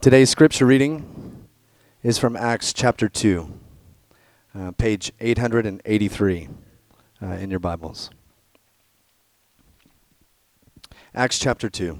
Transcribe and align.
Today's 0.00 0.30
scripture 0.30 0.64
reading 0.64 1.48
is 2.04 2.18
from 2.18 2.36
Acts 2.36 2.72
chapter 2.72 3.08
2, 3.08 3.52
uh, 4.54 4.70
page 4.78 5.10
883 5.18 6.48
uh, 7.20 7.26
in 7.26 7.50
your 7.50 7.58
Bibles. 7.58 8.08
Acts 11.12 11.40
chapter 11.40 11.68
2. 11.68 11.98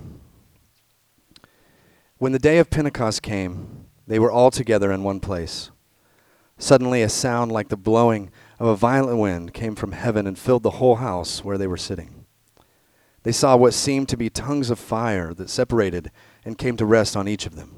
When 2.19 2.31
the 2.31 2.39
day 2.39 2.59
of 2.59 2.71
Pentecost 2.71 3.21
came, 3.21 3.87
they 4.07 4.21
were 4.21 4.31
all 4.31 4.53
together 4.53 4.93
in 4.93 5.03
one 5.03 5.19
place. 5.19 5.73
Suddenly, 6.57 7.03
a 7.03 7.09
sound 7.09 7.51
like 7.51 7.69
the 7.69 7.77
blowing 7.77 8.31
of 8.61 8.69
a 8.69 8.77
violent 8.77 9.19
wind 9.19 9.53
came 9.53 9.75
from 9.75 9.91
heaven 9.91 10.25
and 10.25 10.39
filled 10.39 10.63
the 10.63 10.79
whole 10.79 10.97
house 10.97 11.43
where 11.45 11.59
they 11.59 11.67
were 11.67 11.77
sitting. 11.77 12.27
They 13.25 13.33
saw 13.33 13.57
what 13.57 13.75
seemed 13.75 14.09
to 14.11 14.17
be 14.17 14.31
tongues 14.31 14.71
of 14.71 14.79
fire 14.79 15.35
that 15.35 15.51
separated 15.51 16.13
and 16.45 16.57
came 16.57 16.77
to 16.77 16.87
rest 16.87 17.17
on 17.17 17.27
each 17.27 17.45
of 17.45 17.57
them. 17.57 17.78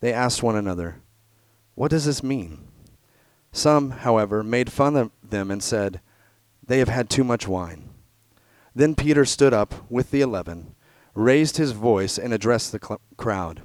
they 0.00 0.12
asked 0.12 0.42
one 0.42 0.56
another, 0.56 1.02
What 1.74 1.90
does 1.90 2.04
this 2.04 2.22
mean? 2.22 2.68
Some, 3.52 3.90
however, 3.90 4.42
made 4.42 4.72
fun 4.72 4.96
of 4.96 5.10
them 5.22 5.50
and 5.50 5.62
said, 5.62 6.00
They 6.66 6.78
have 6.78 6.88
had 6.88 7.10
too 7.10 7.24
much 7.24 7.48
wine. 7.48 7.90
Then 8.74 8.94
Peter 8.94 9.24
stood 9.24 9.52
up 9.52 9.90
with 9.90 10.10
the 10.10 10.20
eleven, 10.20 10.74
raised 11.14 11.56
his 11.56 11.72
voice, 11.72 12.18
and 12.18 12.32
addressed 12.32 12.72
the 12.72 12.80
cl- 12.82 13.00
crowd 13.16 13.62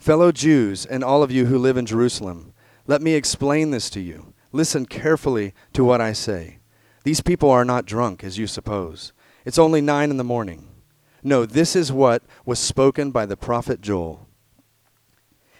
Fellow 0.00 0.32
Jews, 0.32 0.86
and 0.86 1.04
all 1.04 1.22
of 1.22 1.30
you 1.30 1.44
who 1.44 1.58
live 1.58 1.76
in 1.76 1.84
Jerusalem, 1.84 2.54
let 2.86 3.02
me 3.02 3.12
explain 3.12 3.70
this 3.70 3.90
to 3.90 4.00
you. 4.00 4.32
Listen 4.50 4.86
carefully 4.86 5.52
to 5.74 5.84
what 5.84 6.00
I 6.00 6.14
say. 6.14 6.60
These 7.04 7.20
people 7.20 7.50
are 7.50 7.66
not 7.66 7.84
drunk, 7.84 8.24
as 8.24 8.38
you 8.38 8.46
suppose. 8.46 9.12
It's 9.44 9.58
only 9.58 9.82
nine 9.82 10.10
in 10.10 10.16
the 10.16 10.24
morning. 10.24 10.68
No, 11.22 11.44
this 11.44 11.76
is 11.76 11.92
what 11.92 12.22
was 12.46 12.58
spoken 12.58 13.10
by 13.10 13.26
the 13.26 13.36
prophet 13.36 13.82
Joel. 13.82 14.26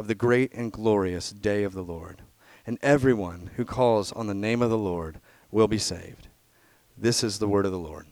of 0.00 0.06
the 0.06 0.14
great 0.14 0.50
and 0.54 0.72
glorious 0.72 1.30
day 1.30 1.62
of 1.62 1.74
the 1.74 1.84
Lord. 1.84 2.22
And 2.66 2.78
everyone 2.80 3.50
who 3.56 3.66
calls 3.66 4.12
on 4.12 4.28
the 4.28 4.34
name 4.34 4.62
of 4.62 4.70
the 4.70 4.78
Lord 4.78 5.20
will 5.50 5.68
be 5.68 5.76
saved. 5.76 6.28
This 6.96 7.22
is 7.22 7.38
the 7.38 7.46
word 7.46 7.66
of 7.66 7.72
the 7.72 7.78
Lord. 7.78 8.06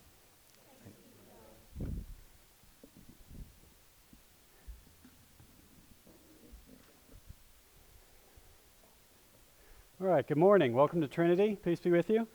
All 9.99 10.07
right, 10.07 10.27
good 10.27 10.37
morning. 10.37 10.75
Welcome 10.75 11.01
to 11.01 11.09
Trinity. 11.09 11.57
Peace 11.65 11.81
be 11.81 11.91
with 11.91 12.11
you. 12.11 12.29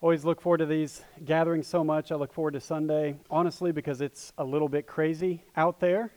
Always 0.00 0.24
look 0.24 0.40
forward 0.40 0.58
to 0.58 0.66
these 0.66 1.04
gatherings 1.24 1.68
so 1.68 1.84
much. 1.84 2.10
I 2.10 2.16
look 2.16 2.32
forward 2.32 2.54
to 2.54 2.60
Sunday, 2.60 3.18
honestly, 3.30 3.70
because 3.70 4.00
it's 4.00 4.32
a 4.36 4.44
little 4.44 4.68
bit 4.68 4.88
crazy 4.88 5.44
out 5.56 5.78
there. 5.78 6.10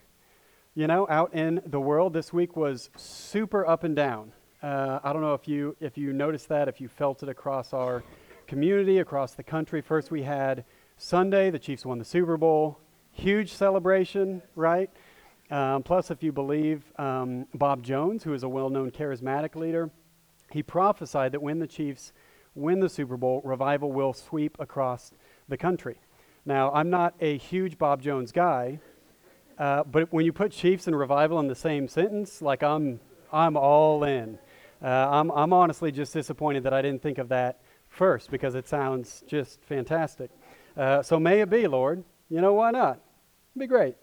You 0.77 0.87
know, 0.87 1.07
out 1.09 1.33
in 1.33 1.61
the 1.65 1.79
world, 1.79 2.11
this 2.11 2.33
week 2.33 2.57
was 2.57 2.89
super 2.97 3.65
up 3.65 3.85
and 3.85 3.95
down. 3.95 4.33
Uh, 4.61 4.99
I 5.05 5.13
don't 5.13 5.21
know 5.21 5.33
if 5.33 5.47
you 5.47 5.73
if 5.79 5.97
you 5.97 6.11
noticed 6.11 6.49
that, 6.49 6.67
if 6.67 6.81
you 6.81 6.89
felt 6.89 7.23
it 7.23 7.29
across 7.29 7.71
our 7.71 8.03
community, 8.45 8.99
across 8.99 9.35
the 9.35 9.43
country. 9.43 9.79
First, 9.79 10.11
we 10.11 10.23
had 10.23 10.65
Sunday. 10.97 11.49
The 11.49 11.59
Chiefs 11.59 11.85
won 11.85 11.97
the 11.97 12.03
Super 12.03 12.35
Bowl. 12.35 12.77
Huge 13.13 13.53
celebration, 13.53 14.41
right? 14.57 14.89
Um, 15.49 15.81
plus, 15.81 16.11
if 16.11 16.21
you 16.21 16.33
believe 16.33 16.83
um, 16.99 17.47
Bob 17.53 17.81
Jones, 17.81 18.25
who 18.25 18.33
is 18.33 18.43
a 18.43 18.49
well-known 18.49 18.91
charismatic 18.91 19.55
leader, 19.55 19.89
he 20.51 20.61
prophesied 20.61 21.31
that 21.31 21.41
when 21.41 21.59
the 21.59 21.67
Chiefs 21.67 22.11
win 22.53 22.81
the 22.81 22.89
Super 22.89 23.15
Bowl, 23.15 23.41
revival 23.45 23.93
will 23.93 24.11
sweep 24.11 24.57
across 24.59 25.13
the 25.47 25.55
country. 25.55 26.01
Now, 26.45 26.69
I'm 26.73 26.89
not 26.89 27.13
a 27.21 27.37
huge 27.37 27.77
Bob 27.77 28.01
Jones 28.01 28.33
guy, 28.33 28.81
uh, 29.57 29.83
but 29.83 30.11
when 30.11 30.25
you 30.25 30.33
put 30.33 30.51
Chiefs 30.51 30.87
and 30.87 30.97
revival 30.97 31.39
in 31.39 31.47
the 31.47 31.55
same 31.55 31.87
sentence, 31.87 32.41
like 32.41 32.63
I'm, 32.63 32.99
I'm 33.31 33.55
all 33.55 34.03
in. 34.03 34.37
Uh, 34.81 34.87
I'm, 34.87 35.31
I'm 35.31 35.53
honestly 35.53 35.91
just 35.91 36.13
disappointed 36.13 36.63
that 36.63 36.73
I 36.73 36.81
didn't 36.81 37.01
think 37.01 37.17
of 37.17 37.29
that 37.29 37.61
first 37.87 38.29
because 38.29 38.55
it 38.55 38.67
sounds 38.67 39.23
just 39.27 39.61
fantastic. 39.63 40.29
Uh, 40.75 41.01
so 41.01 41.19
may 41.19 41.41
it 41.41 41.49
be, 41.49 41.67
Lord. 41.67 42.03
You 42.29 42.41
know, 42.41 42.53
why 42.53 42.71
not? 42.71 42.99
It'd 43.55 43.59
be 43.59 43.67
great. 43.67 43.95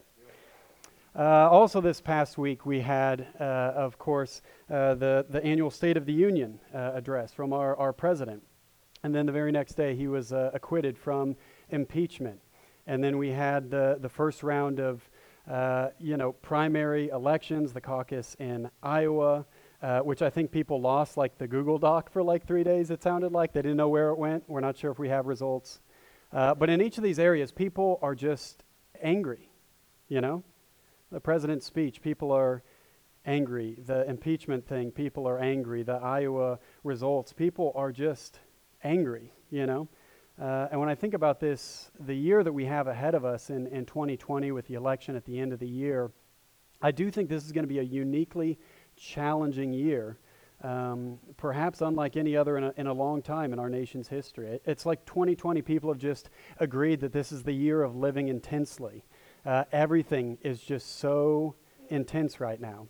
Uh, 1.14 1.48
also, 1.50 1.82
this 1.82 2.00
past 2.00 2.38
week, 2.38 2.64
we 2.64 2.80
had, 2.80 3.26
uh, 3.38 3.42
of 3.42 3.98
course, 3.98 4.40
uh, 4.70 4.94
the, 4.94 5.26
the 5.28 5.44
annual 5.44 5.70
State 5.70 5.98
of 5.98 6.06
the 6.06 6.12
Union 6.12 6.58
uh, 6.74 6.92
address 6.94 7.34
from 7.34 7.52
our, 7.52 7.76
our 7.76 7.92
president. 7.92 8.42
And 9.02 9.14
then 9.14 9.26
the 9.26 9.32
very 9.32 9.52
next 9.52 9.74
day, 9.74 9.94
he 9.94 10.08
was 10.08 10.32
uh, 10.32 10.50
acquitted 10.54 10.96
from 10.96 11.36
impeachment. 11.68 12.40
And 12.86 13.04
then 13.04 13.18
we 13.18 13.28
had 13.28 13.70
the, 13.70 13.98
the 14.00 14.08
first 14.08 14.42
round 14.42 14.80
of, 14.80 15.02
uh, 15.50 15.88
you 15.98 16.16
know, 16.16 16.32
primary 16.32 17.08
elections, 17.08 17.72
the 17.72 17.80
caucus 17.80 18.36
in 18.38 18.70
Iowa, 18.82 19.44
which 20.02 20.22
I 20.22 20.30
think 20.30 20.50
people 20.50 20.80
lost 20.80 21.16
like 21.16 21.38
the 21.38 21.48
Google 21.48 21.78
Doc 21.78 22.10
for 22.10 22.22
like 22.22 22.46
three 22.46 22.62
days, 22.62 22.90
it 22.90 23.02
sounded 23.02 23.32
like. 23.32 23.52
They 23.52 23.62
didn't 23.62 23.76
know 23.76 23.88
where 23.88 24.10
it 24.10 24.18
went. 24.18 24.44
We're 24.48 24.60
not 24.60 24.76
sure 24.76 24.92
if 24.92 24.98
we 24.98 25.08
have 25.08 25.26
results. 25.26 25.80
but 26.30 26.70
in 26.70 26.80
each 26.80 26.96
of 26.98 27.04
these 27.04 27.18
areas, 27.18 27.50
people 27.50 27.98
are 28.02 28.14
just 28.14 28.62
angry, 29.02 29.50
you 30.08 30.20
know? 30.20 30.44
the 31.12 31.20
president's 31.20 31.66
speech, 31.66 32.00
people 32.00 32.32
are 32.32 32.62
angry. 33.26 33.78
The 33.86 34.08
impeachment 34.08 34.66
thing, 34.66 34.90
people 34.90 35.28
are 35.28 35.38
angry. 35.38 35.82
The 35.82 35.92
Iowa 35.92 36.58
results, 36.82 37.32
people 37.32 37.72
are 37.76 37.92
just 37.92 38.40
angry, 38.82 39.32
you 39.50 39.66
know? 39.66 39.88
Uh, 40.40 40.68
and 40.70 40.80
when 40.80 40.88
I 40.88 40.94
think 40.94 41.14
about 41.14 41.40
this, 41.40 41.90
the 42.00 42.14
year 42.14 42.42
that 42.42 42.52
we 42.52 42.64
have 42.64 42.86
ahead 42.86 43.14
of 43.14 43.24
us 43.24 43.50
in, 43.50 43.66
in 43.68 43.84
2020 43.84 44.50
with 44.52 44.66
the 44.66 44.74
election 44.74 45.14
at 45.14 45.24
the 45.24 45.38
end 45.38 45.52
of 45.52 45.58
the 45.58 45.68
year, 45.68 46.10
I 46.80 46.90
do 46.90 47.10
think 47.10 47.28
this 47.28 47.44
is 47.44 47.52
going 47.52 47.64
to 47.64 47.68
be 47.68 47.78
a 47.78 47.82
uniquely 47.82 48.58
challenging 48.96 49.72
year, 49.72 50.18
um, 50.62 51.18
perhaps 51.36 51.80
unlike 51.80 52.16
any 52.16 52.36
other 52.36 52.56
in 52.56 52.64
a, 52.64 52.74
in 52.76 52.86
a 52.86 52.92
long 52.92 53.22
time 53.22 53.52
in 53.52 53.58
our 53.58 53.68
nation's 53.68 54.08
history. 54.08 54.48
It, 54.48 54.62
it's 54.64 54.86
like 54.86 55.04
2020 55.06 55.62
people 55.62 55.90
have 55.90 55.98
just 55.98 56.30
agreed 56.58 57.00
that 57.00 57.12
this 57.12 57.30
is 57.30 57.42
the 57.42 57.52
year 57.52 57.82
of 57.82 57.94
living 57.94 58.28
intensely. 58.28 59.04
Uh, 59.44 59.64
everything 59.70 60.38
is 60.42 60.60
just 60.60 60.98
so 60.98 61.54
intense 61.88 62.40
right 62.40 62.60
now. 62.60 62.88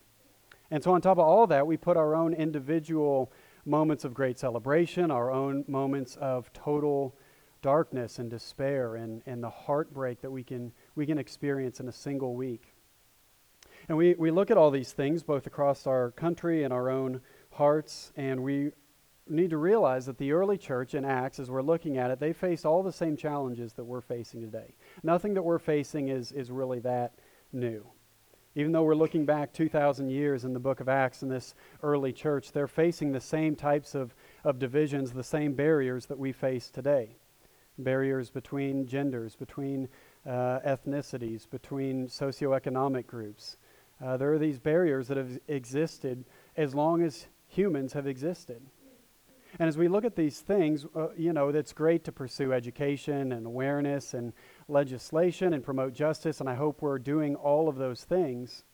And 0.71 0.83
so, 0.83 0.93
on 0.95 1.03
top 1.03 1.19
of 1.19 1.27
all 1.27 1.47
that, 1.49 1.67
we 1.67 1.77
put 1.77 1.99
our 1.99 2.15
own 2.15 2.33
individual 2.33 3.31
moments 3.67 4.05
of 4.05 4.15
great 4.15 4.39
celebration, 4.39 5.11
our 5.11 5.31
own 5.31 5.65
moments 5.69 6.17
of 6.17 6.51
total 6.53 7.15
darkness 7.63 8.19
and 8.19 8.29
despair 8.29 8.97
and, 8.97 9.23
and 9.25 9.43
the 9.43 9.49
heartbreak 9.49 10.21
that 10.21 10.31
we 10.31 10.43
can, 10.43 10.73
we 10.97 11.07
can 11.07 11.17
experience 11.17 11.81
in 11.81 11.89
a 11.89 11.93
single 11.93 12.35
week. 12.35 12.75
And 13.89 13.97
we, 13.97 14.15
we 14.15 14.31
look 14.31 14.51
at 14.51 14.57
all 14.57 14.71
these 14.71 14.93
things 14.93 15.23
both 15.23 15.47
across 15.47 15.87
our 15.87 16.11
country 16.11 16.65
and 16.65 16.73
our 16.73 16.91
own 16.91 17.21
hearts, 17.53 18.13
and 18.17 18.43
we 18.43 18.71
need 19.29 19.51
to 19.51 19.57
realize 19.57 20.07
that 20.07 20.19
the 20.19 20.33
early 20.33 20.59
church 20.59 20.95
in 20.95 21.05
Acts, 21.05 21.39
as 21.39 21.51
we're 21.51 21.63
looking 21.63 21.97
at 21.97 22.11
it, 22.11 22.21
they 22.21 22.33
faced 22.33 22.67
all 22.67 22.83
the 22.83 22.93
same 22.93 23.17
challenges 23.17 23.73
that 23.75 23.85
we're 23.85 24.01
facing 24.01 24.41
today. 24.41 24.75
Nothing 25.03 25.35
that 25.35 25.43
we're 25.43 25.59
facing 25.59 26.09
is, 26.09 26.33
is 26.33 26.51
really 26.51 26.81
that 26.81 27.15
new. 27.53 27.87
Even 28.55 28.73
though 28.73 28.83
we're 28.83 28.95
looking 28.95 29.25
back 29.25 29.53
2,000 29.53 30.11
years 30.11 30.45
in 30.45 30.53
the 30.53 30.61
book 30.61 30.81
of 30.81 30.89
Acts 30.89 31.23
in 31.23 31.29
this 31.29 31.55
early 31.83 32.13
church, 32.13 32.53
they're 32.53 32.67
facing 32.67 33.11
the 33.11 33.21
same 33.21 33.57
types 33.57 33.95
of, 33.95 34.15
of 34.45 34.59
divisions, 34.59 35.13
the 35.13 35.25
same 35.25 35.55
barriers 35.55 36.07
that 36.07 36.19
we 36.19 36.33
face 36.33 36.69
today 36.69 37.17
barriers 37.79 38.31
between 38.31 38.87
genders, 38.87 39.37
between 39.37 39.89
uh, 40.27 40.61
ethnicities, 40.61 41.49
between 41.49 42.07
socioeconomic 42.07 43.07
groups. 43.07 43.57
Uh, 44.03 44.17
there 44.17 44.33
are 44.33 44.39
these 44.39 44.59
barriers 44.59 45.09
that 45.09 45.17
have 45.17 45.39
existed 45.49 46.25
as 46.57 46.75
long 46.75 47.03
as 47.03 47.27
humans 47.49 47.93
have 47.93 48.07
existed. 48.07 48.63
And 49.59 49.69
as 49.69 49.77
we 49.77 49.89
look 49.89 50.05
at 50.05 50.17
these 50.17 50.41
things, 50.41 50.87
uh, 50.97 51.09
you 51.17 51.33
know, 51.33 51.49
it's 51.49 51.73
great 51.73 52.05
to 52.05 52.13
pursue 52.13 52.53
education 52.53 53.33
and 53.33 53.47
awareness 53.47 54.15
and 54.15 54.33
legislation 54.67 55.53
and 55.53 55.63
promote 55.63 55.93
justice, 55.93 56.41
and 56.41 56.49
I 56.49 56.55
hope 56.55 56.81
we're 56.81 56.99
doing 56.99 57.37
all 57.37 57.69
of 57.69 57.77
those 57.77 58.03
things. 58.05 58.65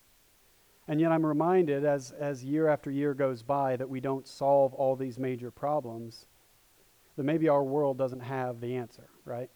And 0.86 1.00
yet 1.00 1.12
I'm 1.12 1.26
reminded 1.26 1.84
as, 1.84 2.12
as 2.12 2.44
year 2.44 2.68
after 2.68 2.90
year 2.90 3.12
goes 3.12 3.42
by 3.42 3.76
that 3.76 3.90
we 3.90 4.00
don't 4.00 4.26
solve 4.26 4.72
all 4.72 4.96
these 4.96 5.18
major 5.18 5.50
problems, 5.50 6.26
that 7.18 7.24
maybe 7.24 7.48
our 7.48 7.64
world 7.64 7.98
doesn't 7.98 8.20
have 8.20 8.60
the 8.60 8.76
answer, 8.76 9.10
right? 9.24 9.50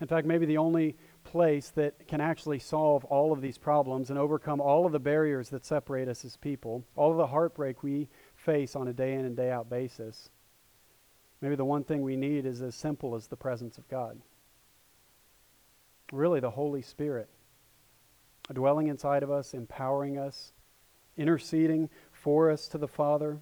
In 0.00 0.08
fact, 0.08 0.26
maybe 0.26 0.46
the 0.46 0.58
only 0.58 0.96
place 1.22 1.70
that 1.76 2.08
can 2.08 2.20
actually 2.20 2.58
solve 2.58 3.04
all 3.04 3.32
of 3.32 3.40
these 3.40 3.56
problems 3.56 4.10
and 4.10 4.18
overcome 4.18 4.60
all 4.60 4.84
of 4.84 4.90
the 4.90 4.98
barriers 4.98 5.48
that 5.50 5.64
separate 5.64 6.08
us 6.08 6.24
as 6.24 6.36
people, 6.36 6.84
all 6.96 7.12
of 7.12 7.18
the 7.18 7.28
heartbreak 7.28 7.84
we 7.84 8.08
face 8.34 8.74
on 8.74 8.88
a 8.88 8.92
day 8.92 9.14
in 9.14 9.24
and 9.24 9.36
day 9.36 9.48
out 9.48 9.70
basis, 9.70 10.28
maybe 11.40 11.54
the 11.54 11.64
one 11.64 11.84
thing 11.84 12.02
we 12.02 12.16
need 12.16 12.46
is 12.46 12.60
as 12.62 12.74
simple 12.74 13.14
as 13.14 13.28
the 13.28 13.36
presence 13.36 13.78
of 13.78 13.88
God. 13.88 14.20
Really, 16.12 16.40
the 16.40 16.50
Holy 16.50 16.82
Spirit 16.82 17.28
dwelling 18.52 18.88
inside 18.88 19.22
of 19.22 19.30
us, 19.30 19.54
empowering 19.54 20.18
us, 20.18 20.52
interceding 21.16 21.88
for 22.10 22.50
us 22.50 22.66
to 22.66 22.76
the 22.76 22.88
Father. 22.88 23.38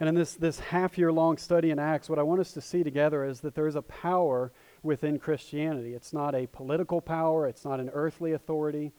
And 0.00 0.08
in 0.08 0.14
this, 0.14 0.34
this 0.34 0.58
half 0.58 0.98
year 0.98 1.12
long 1.12 1.36
study 1.36 1.70
in 1.70 1.78
Acts, 1.78 2.08
what 2.08 2.18
I 2.18 2.22
want 2.22 2.40
us 2.40 2.52
to 2.52 2.60
see 2.60 2.82
together 2.82 3.24
is 3.24 3.40
that 3.40 3.54
there 3.54 3.66
is 3.66 3.76
a 3.76 3.82
power 3.82 4.52
within 4.82 5.18
Christianity. 5.18 5.94
It's 5.94 6.12
not 6.12 6.34
a 6.34 6.46
political 6.48 7.00
power, 7.00 7.46
it's 7.46 7.64
not 7.64 7.80
an 7.80 7.90
earthly 7.92 8.32
authority, 8.32 8.92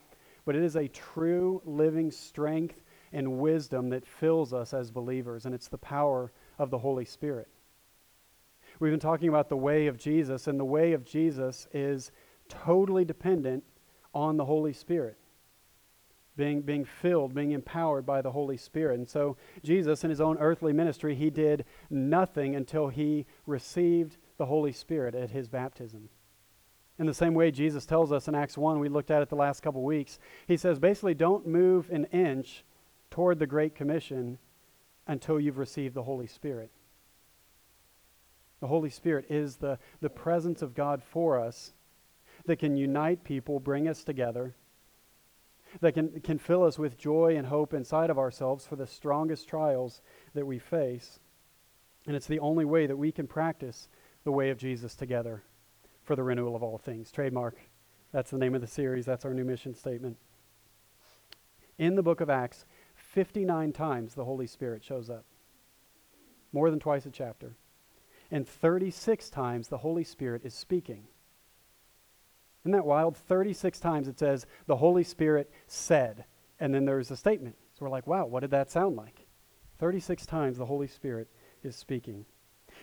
but 0.45 0.55
it 0.55 0.63
is 0.63 0.75
a 0.75 0.87
true 0.87 1.61
living 1.65 2.11
strength 2.11 2.81
and 3.11 3.39
wisdom 3.39 3.89
that 3.89 4.05
fills 4.05 4.53
us 4.53 4.73
as 4.73 4.91
believers, 4.91 5.45
and 5.45 5.53
it's 5.53 5.67
the 5.67 5.77
power 5.77 6.31
of 6.57 6.69
the 6.69 6.77
Holy 6.77 7.05
Spirit. 7.05 7.47
We've 8.79 8.91
been 8.91 8.99
talking 8.99 9.29
about 9.29 9.49
the 9.49 9.57
way 9.57 9.87
of 9.87 9.97
Jesus, 9.97 10.47
and 10.47 10.59
the 10.59 10.65
way 10.65 10.93
of 10.93 11.05
Jesus 11.05 11.67
is 11.73 12.11
totally 12.49 13.05
dependent 13.05 13.63
on 14.13 14.37
the 14.37 14.45
Holy 14.45 14.73
Spirit 14.73 15.17
being, 16.37 16.61
being 16.61 16.85
filled, 16.85 17.33
being 17.33 17.51
empowered 17.51 18.05
by 18.05 18.21
the 18.21 18.31
Holy 18.31 18.57
Spirit. 18.57 18.99
And 18.99 19.07
so, 19.07 19.37
Jesus, 19.63 20.03
in 20.03 20.09
his 20.09 20.21
own 20.21 20.37
earthly 20.37 20.73
ministry, 20.73 21.15
he 21.15 21.29
did 21.29 21.65
nothing 21.89 22.55
until 22.55 22.89
he 22.89 23.25
received 23.45 24.17
the 24.37 24.45
Holy 24.45 24.71
Spirit 24.71 25.15
at 25.15 25.31
his 25.31 25.47
baptism. 25.47 26.09
In 26.97 27.05
the 27.05 27.13
same 27.13 27.33
way, 27.33 27.51
Jesus 27.51 27.85
tells 27.85 28.11
us 28.11 28.27
in 28.27 28.35
Acts 28.35 28.57
1, 28.57 28.79
we 28.79 28.89
looked 28.89 29.11
at 29.11 29.21
it 29.21 29.29
the 29.29 29.35
last 29.35 29.61
couple 29.61 29.83
weeks, 29.83 30.19
he 30.47 30.57
says 30.57 30.79
basically, 30.79 31.13
don't 31.13 31.45
move 31.45 31.89
an 31.89 32.05
inch 32.05 32.63
toward 33.09 33.39
the 33.39 33.47
Great 33.47 33.75
Commission 33.75 34.37
until 35.07 35.39
you've 35.39 35.57
received 35.57 35.93
the 35.93 36.03
Holy 36.03 36.27
Spirit. 36.27 36.71
The 38.61 38.67
Holy 38.67 38.89
Spirit 38.89 39.25
is 39.29 39.57
the, 39.57 39.77
the 40.01 40.09
presence 40.09 40.61
of 40.61 40.73
God 40.73 41.03
for 41.03 41.39
us 41.39 41.73
that 42.45 42.57
can 42.57 42.77
unite 42.77 43.23
people, 43.23 43.59
bring 43.59 43.87
us 43.87 44.03
together 44.03 44.55
that 45.81 45.93
can, 45.93 46.21
can 46.21 46.37
fill 46.37 46.63
us 46.63 46.79
with 46.79 46.97
joy 46.97 47.35
and 47.37 47.47
hope 47.47 47.73
inside 47.73 48.09
of 48.09 48.17
ourselves 48.17 48.65
for 48.65 48.75
the 48.75 48.87
strongest 48.87 49.47
trials 49.47 50.01
that 50.33 50.45
we 50.45 50.59
face. 50.59 51.19
And 52.07 52.15
it's 52.15 52.27
the 52.27 52.39
only 52.39 52.65
way 52.65 52.87
that 52.87 52.97
we 52.97 53.11
can 53.11 53.27
practice 53.27 53.89
the 54.23 54.31
way 54.31 54.49
of 54.49 54.57
Jesus 54.57 54.95
together 54.95 55.43
for 56.03 56.15
the 56.15 56.23
renewal 56.23 56.55
of 56.55 56.63
all 56.63 56.77
things. 56.77 57.11
Trademark. 57.11 57.57
That's 58.11 58.31
the 58.31 58.37
name 58.37 58.55
of 58.55 58.61
the 58.61 58.67
series. 58.67 59.05
That's 59.05 59.25
our 59.25 59.33
new 59.33 59.43
mission 59.43 59.73
statement. 59.73 60.17
In 61.77 61.95
the 61.95 62.03
book 62.03 62.21
of 62.21 62.29
Acts, 62.29 62.65
59 62.95 63.73
times 63.73 64.13
the 64.13 64.23
Holy 64.23 64.47
Spirit 64.47 64.83
shows 64.83 65.09
up, 65.09 65.25
more 66.53 66.69
than 66.69 66.79
twice 66.79 67.05
a 67.05 67.09
chapter. 67.09 67.55
And 68.31 68.47
36 68.47 69.29
times 69.29 69.67
the 69.67 69.79
Holy 69.79 70.03
Spirit 70.03 70.43
is 70.45 70.53
speaking. 70.53 71.07
Isn't 72.65 72.71
that 72.71 72.85
wild? 72.85 73.15
36 73.15 73.79
times 73.79 74.07
it 74.07 74.17
says, 74.17 74.47
the 74.65 74.77
Holy 74.77 75.03
Spirit 75.03 75.51
said, 75.67 76.25
and 76.59 76.73
then 76.73 76.85
there's 76.85 77.11
a 77.11 77.15
statement. 77.15 77.55
So 77.73 77.85
we're 77.85 77.91
like, 77.91 78.07
wow, 78.07 78.25
what 78.25 78.39
did 78.39 78.49
that 78.51 78.71
sound 78.71 78.95
like? 78.95 79.27
36 79.77 80.25
times 80.25 80.57
the 80.57 80.65
Holy 80.65 80.87
Spirit 80.87 81.27
is 81.61 81.75
speaking. 81.75 82.25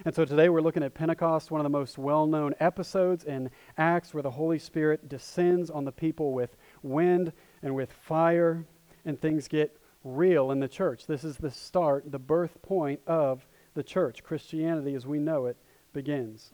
And 0.04 0.14
so 0.14 0.24
today 0.24 0.48
we're 0.48 0.60
looking 0.60 0.84
at 0.84 0.94
Pentecost, 0.94 1.50
one 1.50 1.60
of 1.60 1.64
the 1.64 1.76
most 1.76 1.98
well 1.98 2.28
known 2.28 2.54
episodes 2.60 3.24
in 3.24 3.50
Acts 3.76 4.14
where 4.14 4.22
the 4.22 4.30
Holy 4.30 4.60
Spirit 4.60 5.08
descends 5.08 5.68
on 5.68 5.84
the 5.84 5.90
people 5.90 6.32
with 6.32 6.56
wind 6.84 7.32
and 7.60 7.74
with 7.74 7.92
fire, 7.92 8.64
and 9.04 9.20
things 9.20 9.48
get 9.48 9.76
real 10.04 10.52
in 10.52 10.60
the 10.60 10.68
church. 10.68 11.08
This 11.08 11.24
is 11.24 11.38
the 11.38 11.50
start, 11.50 12.12
the 12.12 12.20
birth 12.20 12.62
point 12.62 13.00
of 13.08 13.48
the 13.74 13.82
church. 13.82 14.22
Christianity 14.22 14.94
as 14.94 15.08
we 15.08 15.18
know 15.18 15.46
it 15.46 15.56
begins. 15.92 16.52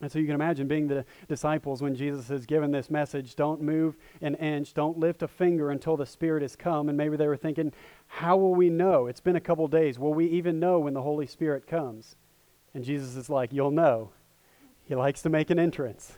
And 0.00 0.10
so 0.10 0.18
you 0.18 0.26
can 0.26 0.34
imagine 0.34 0.66
being 0.66 0.88
the 0.88 1.04
disciples 1.28 1.80
when 1.80 1.94
Jesus 1.94 2.28
has 2.28 2.44
given 2.44 2.72
this 2.72 2.90
message 2.90 3.36
don't 3.36 3.60
move 3.60 3.96
an 4.20 4.34
inch, 4.36 4.74
don't 4.74 4.98
lift 4.98 5.22
a 5.22 5.28
finger 5.28 5.70
until 5.70 5.96
the 5.96 6.06
Spirit 6.06 6.42
has 6.42 6.56
come. 6.56 6.88
And 6.88 6.98
maybe 6.98 7.16
they 7.16 7.28
were 7.28 7.36
thinking, 7.36 7.72
how 8.08 8.36
will 8.36 8.54
we 8.54 8.68
know? 8.68 9.06
It's 9.06 9.20
been 9.20 9.36
a 9.36 9.40
couple 9.40 9.68
days. 9.68 9.98
Will 9.98 10.14
we 10.14 10.26
even 10.26 10.58
know 10.58 10.80
when 10.80 10.94
the 10.94 11.02
Holy 11.02 11.26
Spirit 11.26 11.66
comes? 11.66 12.16
And 12.74 12.82
Jesus 12.82 13.16
is 13.16 13.30
like, 13.30 13.52
you'll 13.52 13.70
know. 13.70 14.10
He 14.84 14.94
likes 14.94 15.22
to 15.22 15.28
make 15.28 15.50
an 15.50 15.58
entrance. 15.58 16.16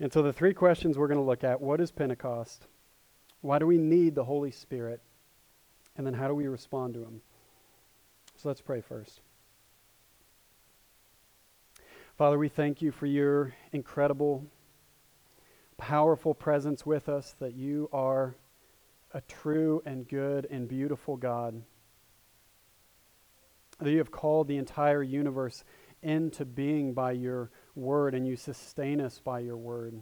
And 0.00 0.12
so 0.12 0.22
the 0.22 0.32
three 0.32 0.54
questions 0.54 0.96
we're 0.96 1.08
going 1.08 1.18
to 1.18 1.24
look 1.24 1.44
at 1.44 1.60
what 1.60 1.80
is 1.80 1.90
Pentecost? 1.90 2.66
Why 3.40 3.58
do 3.58 3.66
we 3.66 3.78
need 3.78 4.14
the 4.14 4.24
Holy 4.24 4.52
Spirit? 4.52 5.02
And 5.96 6.06
then 6.06 6.14
how 6.14 6.28
do 6.28 6.34
we 6.34 6.46
respond 6.46 6.94
to 6.94 7.00
Him? 7.00 7.20
So 8.36 8.48
let's 8.48 8.60
pray 8.60 8.80
first. 8.80 9.20
Father, 12.18 12.36
we 12.36 12.48
thank 12.48 12.82
you 12.82 12.90
for 12.90 13.06
your 13.06 13.54
incredible, 13.70 14.44
powerful 15.76 16.34
presence 16.34 16.84
with 16.84 17.08
us, 17.08 17.36
that 17.38 17.54
you 17.54 17.88
are 17.92 18.34
a 19.14 19.20
true 19.20 19.80
and 19.86 20.08
good 20.08 20.44
and 20.50 20.66
beautiful 20.66 21.16
God. 21.16 21.62
That 23.78 23.92
you 23.92 23.98
have 23.98 24.10
called 24.10 24.48
the 24.48 24.56
entire 24.56 25.00
universe 25.00 25.62
into 26.02 26.44
being 26.44 26.92
by 26.92 27.12
your 27.12 27.52
word, 27.76 28.16
and 28.16 28.26
you 28.26 28.34
sustain 28.34 29.00
us 29.00 29.20
by 29.20 29.38
your 29.38 29.56
word. 29.56 30.00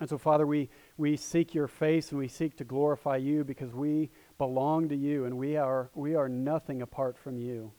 And 0.00 0.08
so, 0.08 0.16
Father, 0.16 0.46
we, 0.46 0.70
we 0.96 1.14
seek 1.18 1.52
your 1.52 1.68
face 1.68 2.10
and 2.10 2.18
we 2.18 2.28
seek 2.28 2.56
to 2.56 2.64
glorify 2.64 3.18
you 3.18 3.44
because 3.44 3.74
we 3.74 4.08
belong 4.38 4.88
to 4.88 4.96
you 4.96 5.26
and 5.26 5.36
we 5.36 5.58
are, 5.58 5.90
we 5.94 6.14
are 6.14 6.30
nothing 6.30 6.80
apart 6.80 7.18
from 7.18 7.36
you. 7.36 7.70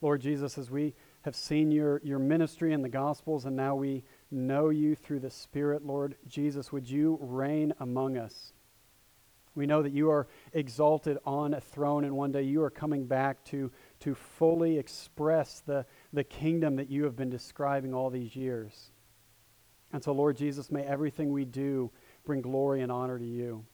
Lord 0.00 0.20
Jesus, 0.20 0.58
as 0.58 0.70
we 0.70 0.94
have 1.22 1.34
seen 1.34 1.70
your, 1.70 2.00
your 2.04 2.18
ministry 2.18 2.72
in 2.72 2.82
the 2.82 2.88
Gospels 2.88 3.44
and 3.44 3.56
now 3.56 3.74
we 3.74 4.04
know 4.30 4.68
you 4.68 4.94
through 4.94 5.20
the 5.20 5.30
Spirit, 5.30 5.84
Lord 5.84 6.14
Jesus, 6.28 6.70
would 6.70 6.88
you 6.88 7.18
reign 7.20 7.74
among 7.80 8.16
us? 8.16 8.52
We 9.54 9.66
know 9.66 9.82
that 9.82 9.92
you 9.92 10.10
are 10.10 10.28
exalted 10.52 11.18
on 11.26 11.52
a 11.52 11.60
throne, 11.60 12.04
and 12.04 12.16
one 12.16 12.30
day 12.30 12.42
you 12.42 12.62
are 12.62 12.70
coming 12.70 13.06
back 13.06 13.44
to, 13.46 13.72
to 14.00 14.14
fully 14.14 14.78
express 14.78 15.64
the, 15.66 15.84
the 16.12 16.22
kingdom 16.22 16.76
that 16.76 16.88
you 16.88 17.02
have 17.04 17.16
been 17.16 17.30
describing 17.30 17.92
all 17.92 18.08
these 18.08 18.36
years. 18.36 18.92
And 19.92 20.04
so, 20.04 20.12
Lord 20.12 20.36
Jesus, 20.36 20.70
may 20.70 20.82
everything 20.82 21.32
we 21.32 21.44
do 21.44 21.90
bring 22.24 22.40
glory 22.40 22.82
and 22.82 22.92
honor 22.92 23.18
to 23.18 23.24
you. 23.24 23.64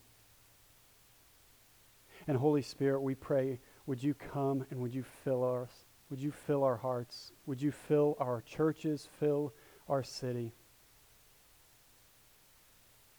And 2.26 2.38
Holy 2.38 2.62
Spirit, 2.62 3.02
we 3.02 3.14
pray, 3.14 3.60
would 3.84 4.02
you 4.02 4.14
come 4.14 4.64
and 4.70 4.80
would 4.80 4.94
you 4.94 5.04
fill 5.22 5.44
us? 5.44 5.83
Would 6.10 6.20
you 6.20 6.30
fill 6.30 6.64
our 6.64 6.76
hearts? 6.76 7.32
Would 7.46 7.62
you 7.62 7.72
fill 7.72 8.16
our 8.20 8.42
churches, 8.42 9.08
fill 9.18 9.54
our 9.88 10.02
city? 10.02 10.54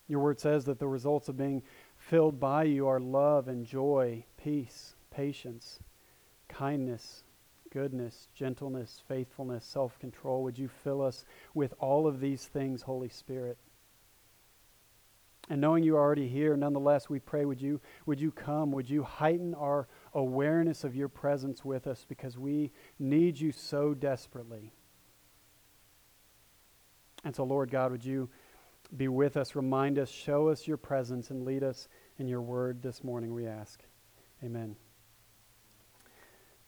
Your 0.08 0.20
word 0.20 0.40
says 0.40 0.66
that 0.66 0.80
the 0.80 0.88
results 0.88 1.30
of 1.30 1.38
being 1.38 1.64
filled 1.98 2.40
by 2.40 2.64
you 2.64 2.88
are 2.88 3.00
love 3.00 3.48
and 3.48 3.66
joy, 3.66 4.24
peace, 4.38 4.96
patience, 5.10 5.80
kindness, 6.48 7.24
goodness, 7.72 8.28
gentleness, 8.36 9.02
faithfulness, 9.08 9.66
self 9.66 9.98
control. 10.00 10.44
Would 10.44 10.60
you 10.60 10.68
fill 10.68 11.02
us 11.02 11.26
with 11.54 11.74
all 11.80 12.08
of 12.08 12.20
these 12.20 12.46
things, 12.46 12.84
Holy 12.84 13.10
Spirit? 13.10 13.58
And 15.50 15.62
knowing 15.62 15.84
you 15.84 15.96
are 15.96 16.02
already 16.02 16.28
here, 16.28 16.58
nonetheless, 16.58 17.10
we 17.10 17.20
pray, 17.20 17.46
would 17.46 17.62
you, 17.62 17.80
would 18.06 18.20
you 18.20 18.32
come? 18.32 18.72
Would 18.72 18.90
you 18.90 19.04
heighten 19.04 19.54
our 19.54 19.88
awareness 20.16 20.84
of 20.84 20.96
your 20.96 21.10
presence 21.10 21.64
with 21.64 21.86
us 21.86 22.06
because 22.08 22.38
we 22.38 22.72
need 22.98 23.40
you 23.40 23.52
so 23.52 23.94
desperately? 23.94 24.72
And 27.24 27.36
so, 27.36 27.44
Lord 27.44 27.70
God, 27.70 27.92
would 27.92 28.06
you 28.06 28.30
be 28.96 29.08
with 29.08 29.38
us, 29.38 29.56
remind 29.56 30.00
us, 30.00 30.10
show 30.10 30.50
us 30.50 30.68
your 30.68 30.78
presence, 30.78 31.30
and 31.30 31.44
lead 31.44 31.64
us 31.64 31.88
in 32.18 32.28
your 32.28 32.42
word 32.42 32.82
this 32.82 33.04
morning, 33.04 33.34
we 33.34 33.48
ask. 33.48 33.82
Amen. 34.44 34.76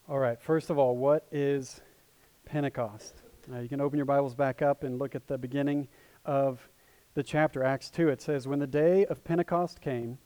All 0.10 0.20
right, 0.20 0.42
first 0.42 0.70
of 0.70 0.78
all, 0.78 0.98
what 0.98 1.28
is 1.32 1.82
Pentecost. 2.46 3.22
You 3.62 3.68
can 3.68 3.82
open 3.82 3.98
your 3.98 4.06
Bibles 4.06 4.36
back 4.36 4.62
up 4.62 4.84
and 4.84 5.00
look 5.00 5.16
at 5.16 5.28
the 5.28 5.38
beginning 5.38 5.88
of 6.26 6.70
the 7.14 7.24
chapter, 7.24 7.64
Acts 7.64 7.90
2. 7.90 8.10
It 8.10 8.22
says, 8.22 8.48
When 8.48 8.60
the 8.60 8.68
day 8.68 9.06
of 9.06 9.24
Pentecost 9.24 9.82
came, 9.82 10.18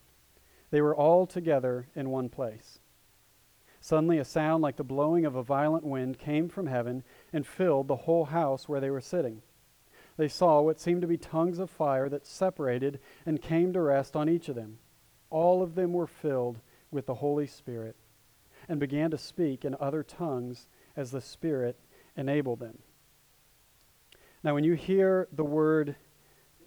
they 0.69 0.81
were 0.81 0.95
all 0.95 1.25
together 1.25 1.87
in 1.95 2.09
one 2.09 2.29
place. 2.29 2.80
Suddenly, 3.83 4.19
a 4.19 4.25
sound 4.25 4.61
like 4.61 4.75
the 4.75 4.83
blowing 4.83 5.25
of 5.25 5.35
a 5.35 5.43
violent 5.43 5.83
wind 5.83 6.19
came 6.19 6.47
from 6.47 6.67
heaven 6.67 7.03
and 7.33 7.45
filled 7.45 7.87
the 7.87 7.95
whole 7.95 8.25
house 8.25 8.69
where 8.69 8.79
they 8.79 8.91
were 8.91 9.01
sitting. 9.01 9.41
They 10.17 10.27
saw 10.27 10.61
what 10.61 10.79
seemed 10.79 11.01
to 11.01 11.07
be 11.07 11.17
tongues 11.17 11.57
of 11.57 11.71
fire 11.71 12.07
that 12.09 12.27
separated 12.27 12.99
and 13.25 13.41
came 13.41 13.73
to 13.73 13.81
rest 13.81 14.15
on 14.15 14.29
each 14.29 14.49
of 14.49 14.55
them. 14.55 14.77
All 15.31 15.63
of 15.63 15.73
them 15.73 15.93
were 15.93 16.05
filled 16.05 16.59
with 16.91 17.07
the 17.07 17.15
Holy 17.15 17.47
Spirit 17.47 17.95
and 18.69 18.79
began 18.79 19.09
to 19.11 19.17
speak 19.17 19.65
in 19.65 19.75
other 19.79 20.03
tongues 20.03 20.67
as 20.95 21.09
the 21.09 21.21
Spirit 21.21 21.79
enabled 22.15 22.59
them. 22.59 22.77
Now, 24.43 24.53
when 24.53 24.63
you 24.63 24.73
hear 24.73 25.27
the 25.31 25.43
word 25.43 25.95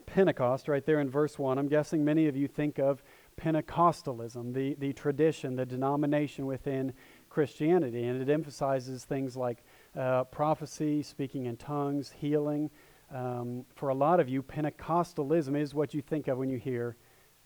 Pentecost 0.06 0.66
right 0.66 0.84
there 0.84 1.00
in 1.00 1.08
verse 1.08 1.38
1, 1.38 1.58
I'm 1.58 1.68
guessing 1.68 2.04
many 2.04 2.26
of 2.26 2.36
you 2.36 2.48
think 2.48 2.78
of 2.78 3.04
Pentecostalism, 3.36 4.54
the, 4.54 4.74
the 4.74 4.92
tradition, 4.92 5.56
the 5.56 5.66
denomination 5.66 6.46
within 6.46 6.92
Christianity. 7.28 8.04
And 8.04 8.20
it 8.22 8.32
emphasizes 8.32 9.04
things 9.04 9.36
like 9.36 9.64
uh, 9.98 10.24
prophecy, 10.24 11.02
speaking 11.02 11.46
in 11.46 11.56
tongues, 11.56 12.12
healing. 12.18 12.70
Um, 13.14 13.64
for 13.74 13.90
a 13.90 13.94
lot 13.94 14.20
of 14.20 14.28
you, 14.28 14.42
Pentecostalism 14.42 15.56
is 15.56 15.74
what 15.74 15.94
you 15.94 16.02
think 16.02 16.28
of 16.28 16.38
when 16.38 16.50
you 16.50 16.58
hear 16.58 16.96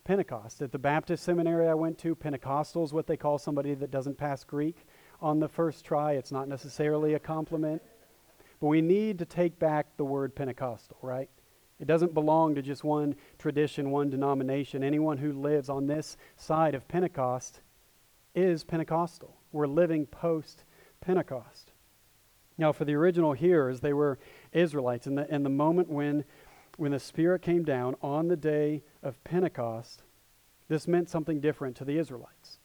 Pentecost. 0.04 0.62
At 0.62 0.72
the 0.72 0.78
Baptist 0.78 1.24
seminary 1.24 1.68
I 1.68 1.74
went 1.74 1.98
to, 1.98 2.14
Pentecostal 2.14 2.84
is 2.84 2.92
what 2.92 3.06
they 3.06 3.16
call 3.16 3.38
somebody 3.38 3.74
that 3.74 3.90
doesn't 3.90 4.16
pass 4.16 4.44
Greek 4.44 4.86
on 5.20 5.40
the 5.40 5.48
first 5.48 5.84
try. 5.84 6.12
It's 6.12 6.32
not 6.32 6.48
necessarily 6.48 7.14
a 7.14 7.18
compliment. 7.18 7.82
But 8.60 8.68
we 8.68 8.80
need 8.80 9.18
to 9.18 9.24
take 9.24 9.58
back 9.58 9.96
the 9.96 10.04
word 10.04 10.34
Pentecostal, 10.34 10.96
right? 11.02 11.28
It 11.80 11.86
doesn't 11.86 12.14
belong 12.14 12.54
to 12.54 12.62
just 12.62 12.82
one 12.82 13.14
tradition, 13.38 13.90
one 13.90 14.10
denomination. 14.10 14.82
Anyone 14.82 15.18
who 15.18 15.32
lives 15.32 15.68
on 15.68 15.86
this 15.86 16.16
side 16.36 16.74
of 16.74 16.88
Pentecost 16.88 17.60
is 18.34 18.64
Pentecostal. 18.64 19.36
We're 19.52 19.66
living 19.66 20.06
post 20.06 20.64
Pentecost. 21.00 21.72
Now, 22.56 22.72
for 22.72 22.84
the 22.84 22.94
original 22.94 23.32
hearers, 23.32 23.80
they 23.80 23.92
were 23.92 24.18
Israelites. 24.52 25.06
And 25.06 25.16
the, 25.16 25.32
in 25.32 25.44
the 25.44 25.50
moment 25.50 25.88
when 25.88 26.24
when 26.78 26.92
the 26.92 26.98
Spirit 27.00 27.42
came 27.42 27.64
down 27.64 27.96
on 28.00 28.28
the 28.28 28.36
day 28.36 28.84
of 29.02 29.22
Pentecost, 29.24 30.04
this 30.68 30.86
meant 30.86 31.10
something 31.10 31.40
different 31.40 31.76
to 31.76 31.84
the 31.84 31.98
Israelites. 31.98 32.58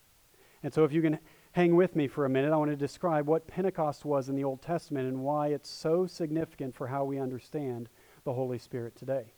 And 0.62 0.72
so, 0.72 0.84
if 0.84 0.94
you 0.94 1.02
can 1.02 1.18
hang 1.54 1.76
with 1.76 1.96
me 1.96 2.08
for 2.08 2.24
a 2.24 2.30
minute, 2.30 2.54
I 2.54 2.58
want 2.58 2.70
to 2.70 2.78
describe 2.78 3.28
what 3.28 3.48
Pentecost 3.48 4.06
was 4.06 4.30
in 4.30 4.36
the 4.36 4.44
Old 4.44 4.62
Testament 4.62 5.08
and 5.08 5.24
why 5.24 5.48
it's 5.48 5.70
so 5.70 6.06
significant 6.06 6.76
for 6.76 6.88
how 6.88 7.04
we 7.04 7.18
understand 7.18 7.90
the 8.24 8.34
Holy 8.34 8.58
Spirit 8.58 8.96
today. 8.96 9.34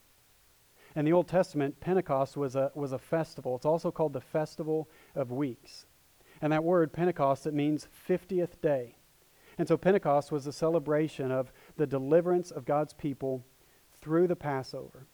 In 0.95 1.05
the 1.05 1.13
Old 1.13 1.27
Testament, 1.27 1.79
Pentecost 1.79 2.37
was 2.37 2.55
a, 2.55 2.71
was 2.73 2.93
a 2.93 2.99
festival. 2.99 3.55
It's 3.55 3.65
also 3.65 3.91
called 3.91 4.13
the 4.13 4.21
Festival 4.21 4.89
of 5.13 5.31
Weeks. 5.31 5.85
And 6.41 6.53
that 6.53 6.63
word, 6.63 6.93
Pentecost, 6.93 7.45
it 7.45 7.53
means 7.53 7.87
50th 8.07 8.61
day. 8.61 8.95
And 9.57 9.67
so 9.67 9.77
Pentecost 9.77 10.31
was 10.31 10.47
a 10.47 10.53
celebration 10.53 11.31
of 11.31 11.51
the 11.77 11.87
deliverance 11.87 12.51
of 12.51 12.65
God's 12.65 12.93
people 12.93 13.45
through 13.99 14.27
the 14.27 14.35
Passover. 14.35 15.07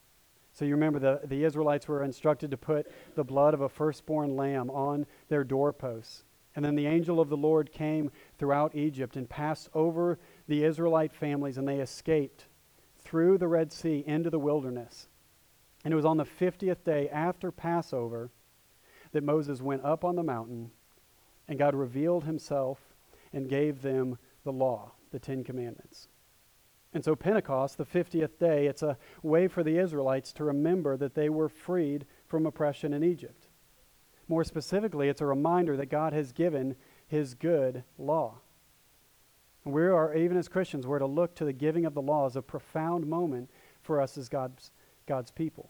So 0.54 0.66
you 0.66 0.74
remember 0.74 1.00
the, 1.00 1.22
the 1.24 1.44
Israelites 1.44 1.88
were 1.88 2.04
instructed 2.04 2.52
to 2.52 2.58
put 2.58 2.92
the 3.16 3.24
blood 3.24 3.54
of 3.54 3.62
a 3.62 3.70
firstborn 3.70 4.36
lamb 4.36 4.70
on 4.70 5.06
their 5.30 5.44
doorposts. 5.44 6.26
And 6.56 6.66
then 6.66 6.76
the 6.76 6.88
angel 6.88 7.22
of 7.22 7.30
the 7.30 7.38
Lord 7.38 7.72
came 7.72 8.12
throughout 8.38 8.76
Egypt 8.76 9.16
and 9.16 9.30
passed 9.30 9.70
over 9.74 10.20
the 10.48 10.66
Israelite 10.66 11.14
families, 11.14 11.58
and 11.58 11.68
they 11.68 11.80
escaped 11.80 12.48
through 13.12 13.38
the 13.38 13.48
Red 13.48 13.74
Sea 13.74 14.06
into 14.08 14.30
the 14.30 14.40
wilderness. 14.40 15.10
And 15.84 15.92
it 15.92 15.98
was 15.98 16.06
on 16.06 16.16
the 16.16 16.24
50th 16.24 16.86
day 16.86 17.10
after 17.10 17.52
Passover 17.52 18.32
that 19.12 19.22
Moses 19.22 19.62
went 19.62 19.84
up 19.84 20.06
on 20.06 20.16
the 20.16 20.24
mountain, 20.24 20.72
and 21.50 21.60
God 21.60 21.76
revealed 21.76 22.24
himself 22.24 22.80
and 23.34 23.50
gave 23.50 23.82
them 23.82 24.18
the 24.46 24.54
law, 24.54 24.94
the 25.12 25.20
Ten 25.20 25.44
Commandments. 25.44 26.08
And 26.94 27.04
so, 27.04 27.14
Pentecost, 27.14 27.78
the 27.78 27.86
50th 27.86 28.40
day, 28.40 28.68
it's 28.68 28.82
a 28.82 28.98
way 29.22 29.50
for 29.50 29.62
the 29.62 29.78
Israelites 29.78 30.32
to 30.34 30.46
remember 30.46 30.96
that 30.96 31.14
they 31.14 31.28
were 31.28 31.50
freed 31.50 32.06
from 32.28 32.46
oppression 32.46 32.94
in 32.94 33.04
Egypt. 33.04 33.48
More 34.30 34.46
specifically, 34.46 35.10
it's 35.10 35.20
a 35.20 35.26
reminder 35.26 35.76
that 35.76 35.88
God 35.88 36.14
has 36.14 36.32
given 36.32 36.78
his 37.08 37.34
good 37.34 37.84
law. 37.98 38.38
We 39.64 39.84
are, 39.84 40.16
even 40.16 40.38
as 40.38 40.48
Christians, 40.48 40.88
we're 40.88 41.00
to 41.00 41.06
look 41.06 41.36
to 41.36 41.46
the 41.46 41.54
giving 41.54 41.86
of 41.86 41.94
the 41.94 42.02
law 42.02 42.26
as 42.26 42.36
a 42.36 42.42
profound 42.42 43.06
moment 43.06 43.50
for 43.84 44.02
us 44.02 44.18
as 44.18 44.28
God's, 44.28 44.72
God's 45.06 45.32
people. 45.32 45.70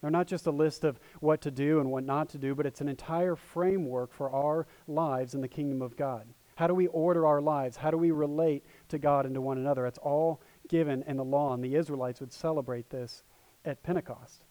They're 0.00 0.10
not 0.10 0.26
just 0.26 0.46
a 0.46 0.50
list 0.50 0.84
of 0.84 0.98
what 1.20 1.40
to 1.42 1.50
do 1.50 1.78
and 1.78 1.90
what 1.90 2.04
not 2.04 2.28
to 2.30 2.38
do, 2.38 2.54
but 2.54 2.66
it's 2.66 2.80
an 2.80 2.88
entire 2.88 3.36
framework 3.36 4.12
for 4.12 4.30
our 4.30 4.66
lives 4.88 5.34
in 5.34 5.42
the 5.42 5.48
kingdom 5.48 5.82
of 5.82 5.96
God. 5.96 6.26
How 6.56 6.66
do 6.66 6.74
we 6.74 6.88
order 6.88 7.26
our 7.26 7.40
lives? 7.40 7.76
How 7.76 7.90
do 7.90 7.96
we 7.96 8.10
relate 8.10 8.64
to 8.88 8.98
God 8.98 9.26
and 9.26 9.34
to 9.34 9.40
one 9.40 9.58
another? 9.58 9.86
It's 9.86 9.98
all 9.98 10.40
given 10.68 11.04
in 11.06 11.16
the 11.16 11.24
law, 11.24 11.54
and 11.54 11.62
the 11.62 11.76
Israelites 11.76 12.20
would 12.20 12.32
celebrate 12.32 12.90
this 12.90 13.22
at 13.64 13.82
Pentecost. 13.82 14.44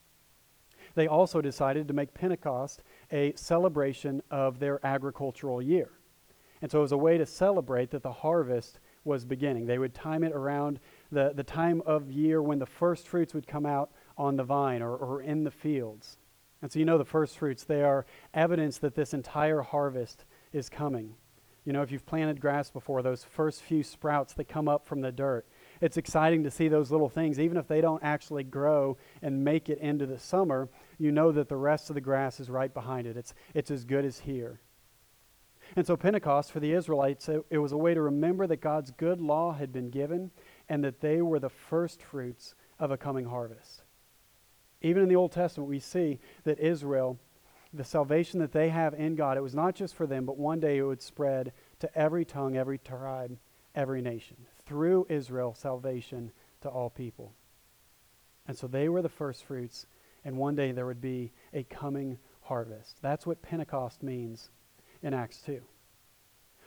They 0.95 1.07
also 1.07 1.41
decided 1.41 1.87
to 1.87 1.93
make 1.93 2.13
Pentecost 2.13 2.83
a 3.11 3.33
celebration 3.35 4.21
of 4.31 4.59
their 4.59 4.83
agricultural 4.85 5.61
year. 5.61 5.91
And 6.61 6.69
so 6.71 6.79
it 6.79 6.81
was 6.81 6.91
a 6.91 6.97
way 6.97 7.17
to 7.17 7.25
celebrate 7.25 7.91
that 7.91 8.03
the 8.03 8.11
harvest 8.11 8.79
was 9.05 9.25
beginning. 9.25 9.65
They 9.65 9.79
would 9.79 9.93
time 9.93 10.23
it 10.23 10.33
around 10.33 10.79
the, 11.11 11.31
the 11.33 11.43
time 11.43 11.81
of 11.85 12.11
year 12.11 12.41
when 12.41 12.59
the 12.59 12.65
first 12.65 13.07
fruits 13.07 13.33
would 13.33 13.47
come 13.47 13.65
out 13.65 13.91
on 14.17 14.35
the 14.35 14.43
vine 14.43 14.81
or, 14.81 14.95
or 14.95 15.21
in 15.21 15.43
the 15.43 15.51
fields. 15.51 16.17
And 16.61 16.71
so 16.71 16.79
you 16.79 16.85
know 16.85 16.97
the 16.97 17.05
first 17.05 17.37
fruits, 17.37 17.63
they 17.63 17.83
are 17.83 18.05
evidence 18.33 18.77
that 18.79 18.95
this 18.95 19.13
entire 19.13 19.61
harvest 19.61 20.25
is 20.51 20.69
coming. 20.69 21.15
You 21.65 21.73
know, 21.73 21.81
if 21.81 21.91
you've 21.91 22.05
planted 22.05 22.41
grass 22.41 22.69
before, 22.69 23.01
those 23.01 23.23
first 23.23 23.61
few 23.61 23.83
sprouts 23.83 24.33
that 24.33 24.49
come 24.49 24.67
up 24.67 24.85
from 24.85 25.01
the 25.01 25.11
dirt, 25.11 25.45
it's 25.81 25.97
exciting 25.97 26.43
to 26.43 26.51
see 26.51 26.67
those 26.67 26.91
little 26.91 27.09
things. 27.09 27.39
Even 27.39 27.57
if 27.57 27.67
they 27.67 27.79
don't 27.79 28.03
actually 28.03 28.43
grow 28.43 28.97
and 29.21 29.43
make 29.43 29.69
it 29.69 29.77
into 29.77 30.05
the 30.05 30.19
summer, 30.19 30.67
you 30.97 31.11
know 31.11 31.31
that 31.31 31.47
the 31.47 31.55
rest 31.55 31.89
of 31.89 31.93
the 31.93 32.01
grass 32.01 32.39
is 32.39 32.49
right 32.49 32.73
behind 32.73 33.07
it. 33.07 33.15
It's, 33.15 33.33
it's 33.53 33.71
as 33.71 33.85
good 33.85 34.03
as 34.03 34.19
here. 34.19 34.59
And 35.75 35.85
so, 35.85 35.95
Pentecost 35.95 36.51
for 36.51 36.59
the 36.59 36.73
Israelites, 36.73 37.29
it, 37.29 37.45
it 37.49 37.57
was 37.59 37.71
a 37.71 37.77
way 37.77 37.93
to 37.93 38.01
remember 38.01 38.47
that 38.47 38.61
God's 38.61 38.91
good 38.91 39.21
law 39.21 39.53
had 39.53 39.71
been 39.71 39.89
given 39.89 40.31
and 40.67 40.83
that 40.83 41.01
they 41.01 41.21
were 41.21 41.39
the 41.39 41.49
first 41.49 42.01
fruits 42.01 42.55
of 42.79 42.91
a 42.91 42.97
coming 42.97 43.25
harvest. 43.25 43.83
Even 44.81 45.03
in 45.03 45.09
the 45.09 45.15
Old 45.15 45.31
Testament, 45.31 45.69
we 45.69 45.79
see 45.79 46.19
that 46.43 46.59
Israel 46.59 47.19
the 47.73 47.83
salvation 47.83 48.39
that 48.39 48.51
they 48.51 48.69
have 48.69 48.93
in 48.93 49.15
God, 49.15 49.37
it 49.37 49.43
was 49.43 49.53
not 49.53 49.75
just 49.75 49.95
for 49.95 50.07
them, 50.07 50.25
but 50.25 50.37
one 50.37 50.59
day 50.59 50.77
it 50.77 50.83
would 50.83 51.01
spread 51.01 51.53
to 51.79 51.97
every 51.97 52.25
tongue, 52.25 52.57
every 52.57 52.79
tribe, 52.79 53.37
every 53.75 54.01
nation. 54.01 54.37
Through 54.65 55.05
Israel, 55.09 55.53
salvation 55.53 56.31
to 56.61 56.69
all 56.69 56.89
people. 56.89 57.33
And 58.47 58.57
so 58.57 58.67
they 58.67 58.89
were 58.89 59.03
the 59.03 59.09
first 59.09 59.45
fruits, 59.45 59.85
and 60.25 60.37
one 60.37 60.55
day 60.55 60.71
there 60.71 60.87
would 60.87 61.01
be 61.01 61.31
a 61.53 61.63
coming 61.63 62.17
harvest. 62.41 62.97
That's 63.01 63.27
what 63.27 63.41
Pentecost 63.41 64.01
means 64.01 64.49
in 65.01 65.13
Acts 65.13 65.41
2. 65.45 65.61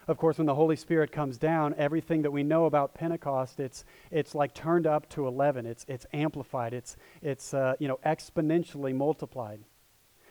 Of 0.08 0.18
course, 0.18 0.38
when 0.38 0.46
the 0.46 0.54
Holy 0.54 0.74
Spirit 0.74 1.12
comes 1.12 1.38
down, 1.38 1.74
everything 1.78 2.22
that 2.22 2.32
we 2.32 2.42
know 2.42 2.64
about 2.64 2.94
Pentecost, 2.94 3.60
it's, 3.60 3.84
it's 4.10 4.34
like 4.34 4.52
turned 4.52 4.86
up 4.86 5.08
to 5.10 5.28
11. 5.28 5.64
It's, 5.64 5.84
it's 5.88 6.06
amplified. 6.12 6.74
It's, 6.74 6.96
it's 7.22 7.54
uh, 7.54 7.74
you 7.78 7.86
know, 7.86 8.00
exponentially 8.04 8.94
multiplied 8.94 9.60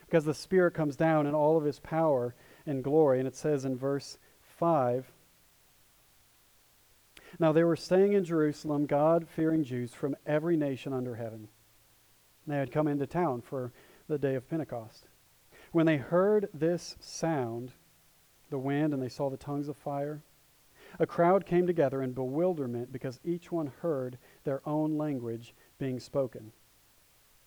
because 0.05 0.25
the 0.25 0.33
Spirit 0.33 0.73
comes 0.73 0.97
down 0.97 1.25
in 1.25 1.33
all 1.33 1.57
of 1.57 1.63
his 1.63 1.79
power 1.79 2.35
and 2.65 2.83
glory. 2.83 3.19
And 3.19 3.27
it 3.27 3.35
says 3.35 3.63
in 3.63 3.77
verse 3.77 4.17
5 4.41 5.09
Now 7.39 7.53
they 7.53 7.63
were 7.63 7.77
staying 7.77 8.11
in 8.11 8.25
Jerusalem, 8.25 8.87
God 8.87 9.25
fearing 9.29 9.63
Jews 9.63 9.93
from 9.93 10.17
every 10.25 10.57
nation 10.57 10.91
under 10.91 11.15
heaven. 11.15 11.47
They 12.45 12.57
had 12.57 12.73
come 12.73 12.89
into 12.89 13.07
town 13.07 13.41
for 13.41 13.71
the 14.09 14.17
day 14.17 14.35
of 14.35 14.49
Pentecost. 14.49 15.05
When 15.71 15.85
they 15.85 15.95
heard 15.95 16.49
this 16.53 16.97
sound, 16.99 17.71
the 18.51 18.59
wind, 18.59 18.93
and 18.93 19.01
they 19.01 19.09
saw 19.09 19.29
the 19.29 19.37
tongues 19.37 19.67
of 19.67 19.77
fire, 19.77 20.21
a 20.99 21.07
crowd 21.07 21.45
came 21.45 21.65
together 21.65 22.01
in 22.03 22.11
bewilderment 22.11 22.91
because 22.91 23.19
each 23.23 23.51
one 23.51 23.71
heard 23.81 24.17
their 24.43 24.61
own 24.67 24.97
language 24.97 25.55
being 25.79 25.99
spoken. 25.99 26.51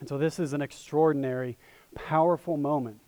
And 0.01 0.09
so, 0.09 0.19
this 0.19 0.39
is 0.39 0.53
an 0.53 0.63
extraordinary, 0.63 1.57
powerful 1.95 2.57
moment 2.57 3.01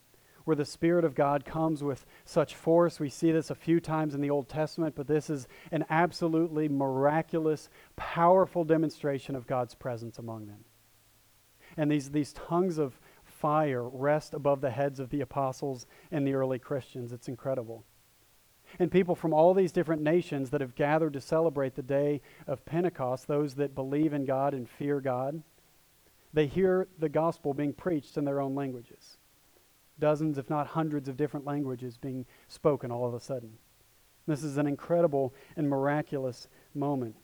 where 0.45 0.57
the 0.57 0.65
Spirit 0.65 1.05
of 1.05 1.17
God 1.17 1.45
comes 1.45 1.83
with 1.83 2.07
such 2.25 2.55
force. 2.55 3.01
We 3.01 3.09
see 3.09 3.33
this 3.33 3.51
a 3.51 3.55
few 3.55 3.81
times 3.81 4.15
in 4.15 4.21
the 4.21 4.31
Old 4.31 4.49
Testament, 4.49 4.95
but 4.95 5.09
this 5.09 5.29
is 5.29 5.49
an 5.73 5.85
absolutely 5.91 6.69
miraculous, 6.69 7.69
powerful 7.97 8.65
demonstration 8.65 9.35
of 9.35 9.49
God's 9.49 9.75
presence 9.75 10.19
among 10.19 10.47
them. 10.47 10.65
And 11.77 11.91
these, 11.91 12.11
these 12.11 12.33
tongues 12.33 12.79
of 12.79 13.01
fire 13.47 13.89
rest 13.89 14.35
above 14.35 14.61
the 14.61 14.73
heads 14.73 14.99
of 14.99 15.11
the 15.11 15.21
apostles 15.21 15.87
and 16.11 16.27
the 16.27 16.35
early 16.35 16.59
Christians. 16.59 17.13
It's 17.13 17.29
incredible. 17.29 17.85
And 18.81 18.91
people 18.91 19.15
from 19.15 19.33
all 19.33 19.55
these 19.55 19.71
different 19.71 20.03
nations 20.03 20.51
that 20.51 20.61
have 20.61 20.75
gathered 20.75 21.13
to 21.13 21.21
celebrate 21.21 21.77
the 21.77 21.83
day 21.83 22.23
of 22.49 22.65
Pentecost, 22.65 23.29
those 23.29 23.55
that 23.55 23.77
believe 23.77 24.13
in 24.13 24.25
God 24.25 24.53
and 24.53 24.69
fear 24.69 25.01
God, 25.01 25.45
they 26.33 26.49
hear 26.49 26.89
the 26.99 27.09
gospel 27.09 27.55
being 27.55 27.73
preached 27.73 28.17
in 28.17 28.25
their 28.25 28.41
own 28.41 28.57
languages. 28.57 29.17
Dozens, 30.01 30.39
if 30.39 30.51
not 30.51 30.67
hundreds, 30.67 31.09
of 31.09 31.17
different 31.17 31.47
languages 31.47 31.97
being 31.97 32.27
spoken 32.49 32.91
all 32.91 33.07
of 33.07 33.15
a 33.15 33.21
sudden. 33.21 33.53
This 34.27 34.43
is 34.43 34.57
an 34.57 34.67
incredible 34.67 35.33
and 35.57 35.71
miraculous 35.71 36.49
moment. 36.75 37.15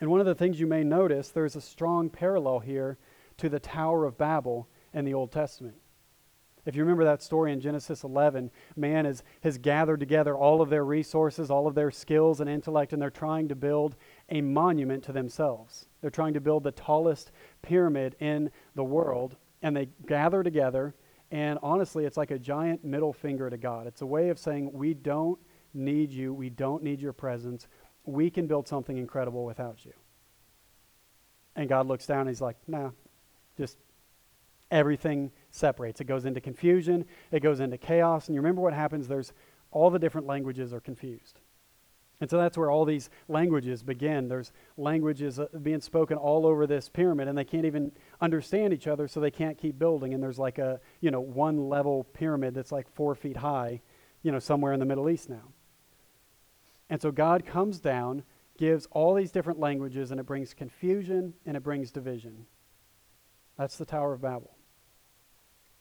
And 0.00 0.10
one 0.10 0.20
of 0.20 0.26
the 0.26 0.34
things 0.34 0.58
you 0.58 0.66
may 0.66 0.82
notice, 0.82 1.28
there's 1.28 1.56
a 1.56 1.60
strong 1.60 2.08
parallel 2.08 2.60
here 2.60 2.96
to 3.36 3.50
the 3.50 3.60
Tower 3.60 4.06
of 4.06 4.16
Babel 4.16 4.66
in 4.96 5.04
the 5.04 5.14
Old 5.14 5.30
Testament. 5.30 5.76
If 6.64 6.74
you 6.74 6.82
remember 6.82 7.04
that 7.04 7.22
story 7.22 7.52
in 7.52 7.60
Genesis 7.60 8.02
11, 8.02 8.50
man 8.74 9.04
has, 9.04 9.22
has 9.44 9.56
gathered 9.56 10.00
together 10.00 10.36
all 10.36 10.60
of 10.60 10.68
their 10.68 10.84
resources, 10.84 11.48
all 11.48 11.68
of 11.68 11.76
their 11.76 11.92
skills 11.92 12.40
and 12.40 12.50
intellect, 12.50 12.92
and 12.92 13.00
they're 13.00 13.08
trying 13.08 13.46
to 13.48 13.54
build 13.54 13.94
a 14.30 14.40
monument 14.40 15.04
to 15.04 15.12
themselves. 15.12 15.86
They're 16.00 16.10
trying 16.10 16.34
to 16.34 16.40
build 16.40 16.64
the 16.64 16.72
tallest 16.72 17.30
pyramid 17.62 18.16
in 18.18 18.50
the 18.74 18.82
world, 18.82 19.36
and 19.62 19.76
they 19.76 19.90
gather 20.06 20.42
together, 20.42 20.96
and 21.30 21.60
honestly, 21.62 22.04
it's 22.04 22.16
like 22.16 22.32
a 22.32 22.38
giant 22.38 22.84
middle 22.84 23.12
finger 23.12 23.48
to 23.48 23.56
God. 23.56 23.86
It's 23.86 24.02
a 24.02 24.06
way 24.06 24.30
of 24.30 24.38
saying, 24.38 24.72
We 24.72 24.94
don't 24.94 25.38
need 25.72 26.10
you, 26.10 26.34
we 26.34 26.50
don't 26.50 26.82
need 26.82 27.00
your 27.00 27.12
presence, 27.12 27.68
we 28.04 28.28
can 28.28 28.48
build 28.48 28.66
something 28.66 28.96
incredible 28.96 29.44
without 29.44 29.84
you. 29.84 29.92
And 31.54 31.68
God 31.68 31.86
looks 31.86 32.06
down 32.06 32.20
and 32.20 32.28
he's 32.28 32.40
like, 32.40 32.56
nah, 32.66 32.90
just 33.56 33.78
everything 34.70 35.30
separates. 35.50 36.00
It 36.00 36.04
goes 36.04 36.24
into 36.24 36.40
confusion, 36.40 37.04
it 37.30 37.40
goes 37.40 37.60
into 37.60 37.78
chaos. 37.78 38.28
And 38.28 38.34
you 38.34 38.40
remember 38.40 38.62
what 38.62 38.72
happens? 38.72 39.08
There's 39.08 39.32
all 39.70 39.90
the 39.90 39.98
different 39.98 40.26
languages 40.26 40.72
are 40.72 40.80
confused. 40.80 41.40
And 42.20 42.30
so 42.30 42.38
that's 42.38 42.56
where 42.56 42.70
all 42.70 42.86
these 42.86 43.10
languages 43.28 43.82
begin. 43.82 44.28
There's 44.28 44.52
languages 44.78 45.38
uh, 45.38 45.48
being 45.62 45.82
spoken 45.82 46.16
all 46.16 46.46
over 46.46 46.66
this 46.66 46.88
pyramid, 46.88 47.28
and 47.28 47.36
they 47.36 47.44
can't 47.44 47.66
even 47.66 47.92
understand 48.22 48.72
each 48.72 48.86
other, 48.86 49.06
so 49.06 49.20
they 49.20 49.30
can't 49.30 49.58
keep 49.58 49.78
building. 49.78 50.14
And 50.14 50.22
there's 50.22 50.38
like 50.38 50.58
a, 50.58 50.80
you 51.00 51.10
know, 51.10 51.20
one 51.20 51.68
level 51.68 52.04
pyramid 52.14 52.54
that's 52.54 52.72
like 52.72 52.88
four 52.94 53.14
feet 53.14 53.36
high, 53.36 53.82
you 54.22 54.32
know, 54.32 54.38
somewhere 54.38 54.72
in 54.72 54.80
the 54.80 54.86
Middle 54.86 55.10
East 55.10 55.28
now. 55.28 55.52
And 56.88 57.02
so 57.02 57.10
God 57.10 57.44
comes 57.44 57.80
down, 57.80 58.22
gives 58.56 58.86
all 58.92 59.12
these 59.12 59.30
different 59.30 59.58
languages, 59.58 60.10
and 60.10 60.18
it 60.18 60.24
brings 60.24 60.54
confusion 60.54 61.34
and 61.44 61.54
it 61.54 61.62
brings 61.62 61.90
division. 61.90 62.46
That's 63.58 63.76
the 63.76 63.84
Tower 63.84 64.12
of 64.12 64.20
Babel. 64.20 64.56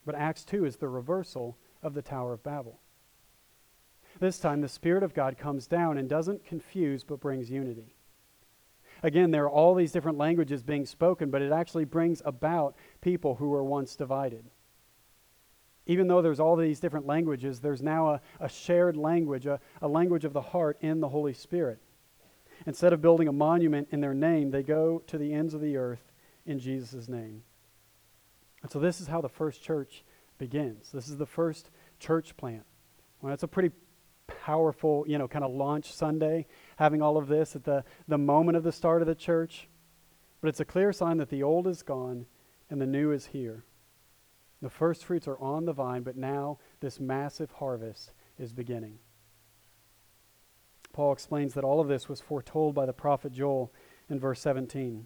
But 0.06 0.16
Acts 0.16 0.46
2 0.46 0.66
is 0.66 0.78
the 0.78 0.88
reversal 0.88 1.58
of 1.82 1.94
the 1.94 2.02
Tower 2.02 2.34
of 2.34 2.44
Babel. 2.44 2.80
This 4.20 4.40
time, 4.40 4.62
the 4.62 4.70
Spirit 4.70 5.04
of 5.04 5.14
God 5.14 5.38
comes 5.38 5.68
down 5.68 5.98
and 5.98 6.08
doesn't 6.08 6.46
confuse, 6.46 7.04
but 7.04 7.20
brings 7.20 7.52
unity. 7.52 7.96
Again, 9.04 9.32
there 9.32 9.44
are 9.44 9.50
all 9.50 9.76
these 9.76 9.92
different 9.92 10.18
languages 10.18 10.64
being 10.64 10.86
spoken, 10.86 11.30
but 11.30 11.42
it 11.42 11.52
actually 11.52 11.86
brings 11.86 12.22
about 12.24 12.76
people 13.02 13.36
who 13.36 13.50
were 13.50 13.64
once 13.64 13.96
divided 13.96 14.46
even 15.88 16.08
though 16.08 16.22
there's 16.22 16.40
all 16.40 16.56
these 16.56 16.80
different 16.80 17.06
languages, 17.06 17.60
there's 17.60 17.82
now 17.82 18.10
a, 18.10 18.22
a 18.40 18.50
shared 18.50 18.98
language, 18.98 19.46
a, 19.46 19.60
a 19.82 19.88
language 19.88 20.26
of 20.26 20.34
the 20.34 20.42
heart 20.42 20.78
in 20.82 21.00
the 21.00 21.10
Holy 21.10 21.34
Spirit. 21.34 21.80
Instead 22.66 22.94
of 22.94 23.02
building 23.02 23.28
a 23.28 23.34
monument 23.34 23.88
in 23.92 24.02
their 24.02 24.14
name, 24.14 24.50
they 24.50 24.64
go 24.64 25.04
to 25.08 25.18
the 25.18 25.34
ends 25.34 25.54
of 25.54 25.62
the 25.62 25.78
earth 25.78 26.12
in 26.46 26.58
Jesus' 26.58 27.08
name. 27.08 27.44
And 28.66 28.72
so 28.72 28.80
this 28.80 29.00
is 29.00 29.06
how 29.06 29.22
the 29.22 29.30
first 29.30 29.62
church 29.62 30.04
begins. 30.40 30.92
This 30.92 31.08
is 31.08 31.18
the 31.18 31.28
first 31.28 31.70
church 32.00 32.36
plant. 32.36 32.64
Well, 33.22 33.30
that's 33.30 33.44
a 33.44 33.48
pretty 33.48 33.70
powerful, 34.26 35.06
you 35.08 35.20
know, 35.20 35.28
kind 35.28 35.46
of 35.46 35.52
launch 35.52 35.94
Sunday, 35.94 36.48
having 36.78 37.00
all 37.00 37.16
of 37.16 37.28
this 37.28 37.56
at 37.56 37.64
the, 37.64 37.84
the 38.08 38.18
moment 38.18 38.58
of 38.58 38.64
the 38.64 38.72
start 38.72 39.04
of 39.04 39.08
the 39.08 39.14
church. 39.14 39.68
But 40.42 40.48
it's 40.48 40.62
a 40.62 40.66
clear 40.66 40.92
sign 40.92 41.18
that 41.18 41.30
the 41.30 41.44
old 41.44 41.68
is 41.68 41.84
gone 41.84 42.26
and 42.68 42.82
the 42.82 42.88
new 42.88 43.12
is 43.12 43.28
here. 43.28 43.66
The 44.64 44.72
first 44.72 45.06
fruits 45.06 45.28
are 45.28 45.38
on 45.38 45.66
the 45.66 45.74
vine, 45.74 46.02
but 46.02 46.18
now 46.18 46.58
this 46.80 47.00
massive 47.00 47.52
harvest 47.52 48.14
is 48.40 48.52
beginning. 48.52 48.98
Paul 50.92 51.14
explains 51.14 51.54
that 51.54 51.64
all 51.64 51.80
of 51.80 51.88
this 51.88 52.10
was 52.10 52.20
foretold 52.20 52.74
by 52.74 52.88
the 52.88 52.94
prophet 52.94 53.32
Joel 53.32 53.72
in 54.10 54.20
verse 54.20 54.40
17. 54.40 55.06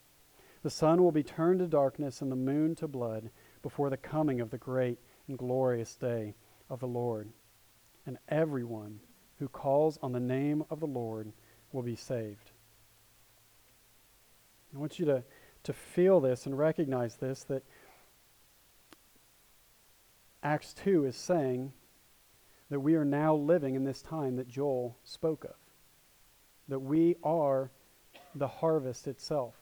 The 0.63 0.69
sun 0.69 1.01
will 1.01 1.11
be 1.11 1.23
turned 1.23 1.59
to 1.59 1.67
darkness 1.67 2.21
and 2.21 2.31
the 2.31 2.35
moon 2.35 2.75
to 2.75 2.87
blood 2.87 3.29
before 3.61 3.89
the 3.89 3.97
coming 3.97 4.41
of 4.41 4.51
the 4.51 4.57
great 4.57 4.99
and 5.27 5.37
glorious 5.37 5.95
day 5.95 6.35
of 6.69 6.79
the 6.79 6.87
Lord. 6.87 7.29
And 8.05 8.17
everyone 8.29 8.99
who 9.39 9.47
calls 9.47 9.97
on 10.01 10.11
the 10.11 10.19
name 10.19 10.63
of 10.69 10.79
the 10.79 10.87
Lord 10.87 11.31
will 11.71 11.83
be 11.83 11.95
saved. 11.95 12.51
I 14.73 14.77
want 14.77 14.99
you 14.99 15.05
to 15.05 15.23
to 15.63 15.73
feel 15.73 16.19
this 16.19 16.45
and 16.45 16.57
recognize 16.57 17.15
this 17.15 17.43
that 17.43 17.63
Acts 20.43 20.73
2 20.73 21.05
is 21.05 21.15
saying 21.15 21.71
that 22.69 22.79
we 22.79 22.95
are 22.95 23.05
now 23.05 23.35
living 23.35 23.75
in 23.75 23.83
this 23.83 24.01
time 24.01 24.37
that 24.37 24.47
Joel 24.47 24.97
spoke 25.03 25.43
of. 25.43 25.55
That 26.67 26.79
we 26.79 27.15
are 27.23 27.69
the 28.33 28.47
harvest 28.47 29.07
itself. 29.07 29.53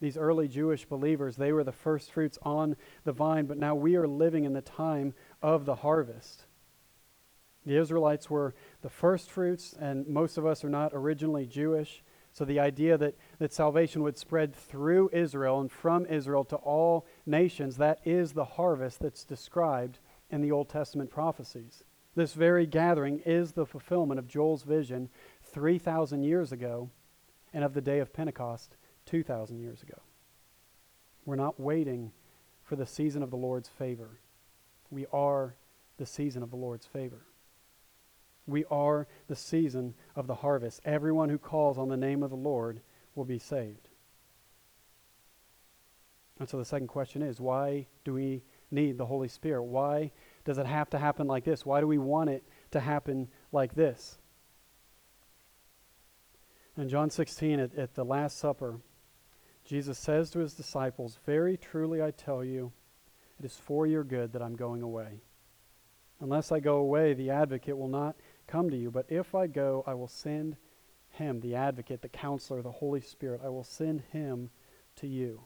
These 0.00 0.16
early 0.16 0.46
Jewish 0.46 0.84
believers, 0.84 1.36
they 1.36 1.52
were 1.52 1.64
the 1.64 1.72
first 1.72 2.12
fruits 2.12 2.38
on 2.42 2.76
the 3.04 3.12
vine, 3.12 3.46
but 3.46 3.58
now 3.58 3.74
we 3.74 3.96
are 3.96 4.06
living 4.06 4.44
in 4.44 4.52
the 4.52 4.60
time 4.60 5.14
of 5.42 5.64
the 5.64 5.76
harvest. 5.76 6.44
The 7.66 7.76
Israelites 7.76 8.30
were 8.30 8.54
the 8.82 8.88
first 8.88 9.30
fruits, 9.30 9.74
and 9.78 10.06
most 10.06 10.38
of 10.38 10.46
us 10.46 10.64
are 10.64 10.70
not 10.70 10.92
originally 10.94 11.46
Jewish. 11.46 12.02
So 12.32 12.44
the 12.44 12.60
idea 12.60 12.96
that, 12.96 13.16
that 13.40 13.52
salvation 13.52 14.02
would 14.04 14.16
spread 14.16 14.54
through 14.54 15.10
Israel 15.12 15.60
and 15.60 15.70
from 15.70 16.06
Israel 16.06 16.44
to 16.44 16.56
all 16.56 17.04
nations, 17.26 17.76
that 17.78 17.98
is 18.04 18.32
the 18.32 18.44
harvest 18.44 19.00
that's 19.00 19.24
described 19.24 19.98
in 20.30 20.40
the 20.40 20.52
Old 20.52 20.68
Testament 20.68 21.10
prophecies. 21.10 21.82
This 22.14 22.34
very 22.34 22.66
gathering 22.66 23.20
is 23.26 23.52
the 23.52 23.66
fulfillment 23.66 24.20
of 24.20 24.28
Joel's 24.28 24.62
vision 24.62 25.08
3,000 25.42 26.22
years 26.22 26.52
ago 26.52 26.90
and 27.52 27.64
of 27.64 27.74
the 27.74 27.80
day 27.80 27.98
of 27.98 28.12
Pentecost 28.12 28.76
2,000 29.08 29.58
years 29.58 29.82
ago. 29.82 29.98
We're 31.24 31.36
not 31.36 31.58
waiting 31.58 32.12
for 32.62 32.76
the 32.76 32.86
season 32.86 33.22
of 33.22 33.30
the 33.30 33.36
Lord's 33.36 33.68
favor. 33.68 34.20
We 34.90 35.06
are 35.12 35.54
the 35.96 36.06
season 36.06 36.42
of 36.42 36.50
the 36.50 36.56
Lord's 36.56 36.86
favor. 36.86 37.22
We 38.46 38.64
are 38.70 39.06
the 39.26 39.36
season 39.36 39.94
of 40.14 40.26
the 40.26 40.36
harvest. 40.36 40.80
Everyone 40.84 41.28
who 41.28 41.38
calls 41.38 41.78
on 41.78 41.88
the 41.88 41.96
name 41.96 42.22
of 42.22 42.30
the 42.30 42.36
Lord 42.36 42.80
will 43.14 43.24
be 43.24 43.38
saved. 43.38 43.88
And 46.38 46.48
so 46.48 46.58
the 46.58 46.64
second 46.64 46.88
question 46.88 47.22
is 47.22 47.40
why 47.40 47.86
do 48.04 48.12
we 48.14 48.42
need 48.70 48.96
the 48.96 49.06
Holy 49.06 49.28
Spirit? 49.28 49.62
Why 49.62 50.12
does 50.44 50.58
it 50.58 50.66
have 50.66 50.90
to 50.90 50.98
happen 50.98 51.26
like 51.26 51.44
this? 51.44 51.66
Why 51.66 51.80
do 51.80 51.86
we 51.86 51.98
want 51.98 52.30
it 52.30 52.44
to 52.70 52.80
happen 52.80 53.28
like 53.52 53.74
this? 53.74 54.18
In 56.76 56.88
John 56.88 57.10
16, 57.10 57.58
at, 57.58 57.74
at 57.74 57.94
the 57.94 58.04
Last 58.04 58.38
Supper, 58.38 58.78
Jesus 59.68 59.98
says 59.98 60.30
to 60.30 60.38
his 60.38 60.54
disciples, 60.54 61.18
Very 61.26 61.58
truly 61.58 62.02
I 62.02 62.10
tell 62.10 62.42
you, 62.42 62.72
it 63.38 63.44
is 63.44 63.54
for 63.54 63.86
your 63.86 64.02
good 64.02 64.32
that 64.32 64.40
I'm 64.40 64.56
going 64.56 64.80
away. 64.80 65.20
Unless 66.20 66.50
I 66.50 66.58
go 66.58 66.76
away, 66.76 67.12
the 67.12 67.28
advocate 67.28 67.76
will 67.76 67.88
not 67.88 68.16
come 68.46 68.70
to 68.70 68.76
you. 68.78 68.90
But 68.90 69.04
if 69.10 69.34
I 69.34 69.46
go, 69.46 69.84
I 69.86 69.92
will 69.92 70.08
send 70.08 70.56
him, 71.10 71.40
the 71.40 71.54
advocate, 71.54 72.00
the 72.00 72.08
counselor, 72.08 72.62
the 72.62 72.70
Holy 72.70 73.02
Spirit. 73.02 73.42
I 73.44 73.50
will 73.50 73.62
send 73.62 74.04
him 74.10 74.48
to 74.96 75.06
you. 75.06 75.42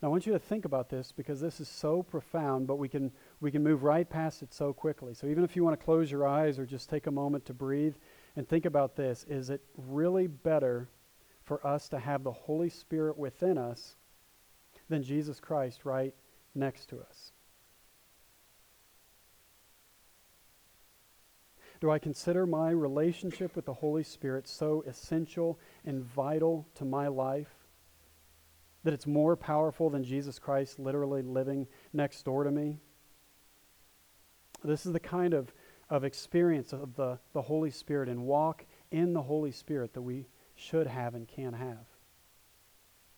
Now, 0.00 0.08
I 0.08 0.10
want 0.12 0.26
you 0.26 0.32
to 0.32 0.38
think 0.38 0.64
about 0.64 0.90
this 0.90 1.10
because 1.10 1.40
this 1.40 1.58
is 1.58 1.68
so 1.68 2.04
profound, 2.04 2.68
but 2.68 2.76
we 2.76 2.88
can, 2.88 3.10
we 3.40 3.50
can 3.50 3.64
move 3.64 3.82
right 3.82 4.08
past 4.08 4.42
it 4.42 4.54
so 4.54 4.72
quickly. 4.72 5.12
So, 5.12 5.26
even 5.26 5.42
if 5.42 5.56
you 5.56 5.64
want 5.64 5.78
to 5.78 5.84
close 5.84 6.08
your 6.08 6.24
eyes 6.24 6.60
or 6.60 6.66
just 6.66 6.88
take 6.88 7.08
a 7.08 7.10
moment 7.10 7.46
to 7.46 7.52
breathe 7.52 7.96
and 8.36 8.48
think 8.48 8.64
about 8.64 8.94
this, 8.94 9.26
is 9.28 9.50
it 9.50 9.60
really 9.76 10.28
better 10.28 10.88
for 11.44 11.64
us 11.66 11.88
to 11.90 11.98
have 11.98 12.24
the 12.24 12.32
Holy 12.32 12.70
Spirit 12.70 13.18
within 13.18 13.58
us 13.58 13.96
than 14.88 15.02
Jesus 15.02 15.40
Christ 15.40 15.84
right 15.84 16.14
next 16.54 16.88
to 16.90 17.00
us? 17.00 17.32
Do 21.80 21.90
I 21.90 21.98
consider 21.98 22.46
my 22.46 22.70
relationship 22.70 23.54
with 23.54 23.66
the 23.66 23.74
Holy 23.74 24.04
Spirit 24.04 24.48
so 24.48 24.82
essential 24.86 25.58
and 25.84 26.02
vital 26.02 26.66
to 26.76 26.84
my 26.84 27.08
life 27.08 27.52
that 28.84 28.94
it's 28.94 29.06
more 29.06 29.36
powerful 29.36 29.90
than 29.90 30.04
Jesus 30.04 30.38
Christ 30.38 30.78
literally 30.78 31.22
living 31.22 31.66
next 31.92 32.22
door 32.24 32.44
to 32.44 32.50
me? 32.50 32.78
This 34.62 34.86
is 34.86 34.92
the 34.92 35.00
kind 35.00 35.34
of, 35.34 35.52
of 35.90 36.04
experience 36.04 36.72
of 36.72 36.94
the, 36.96 37.18
the 37.34 37.42
Holy 37.42 37.70
Spirit 37.70 38.08
and 38.08 38.24
walk 38.24 38.64
in 38.90 39.12
the 39.12 39.22
Holy 39.22 39.52
Spirit 39.52 39.92
that 39.92 40.02
we 40.02 40.26
should 40.54 40.86
have 40.86 41.14
and 41.14 41.26
can 41.26 41.52
have. 41.54 41.86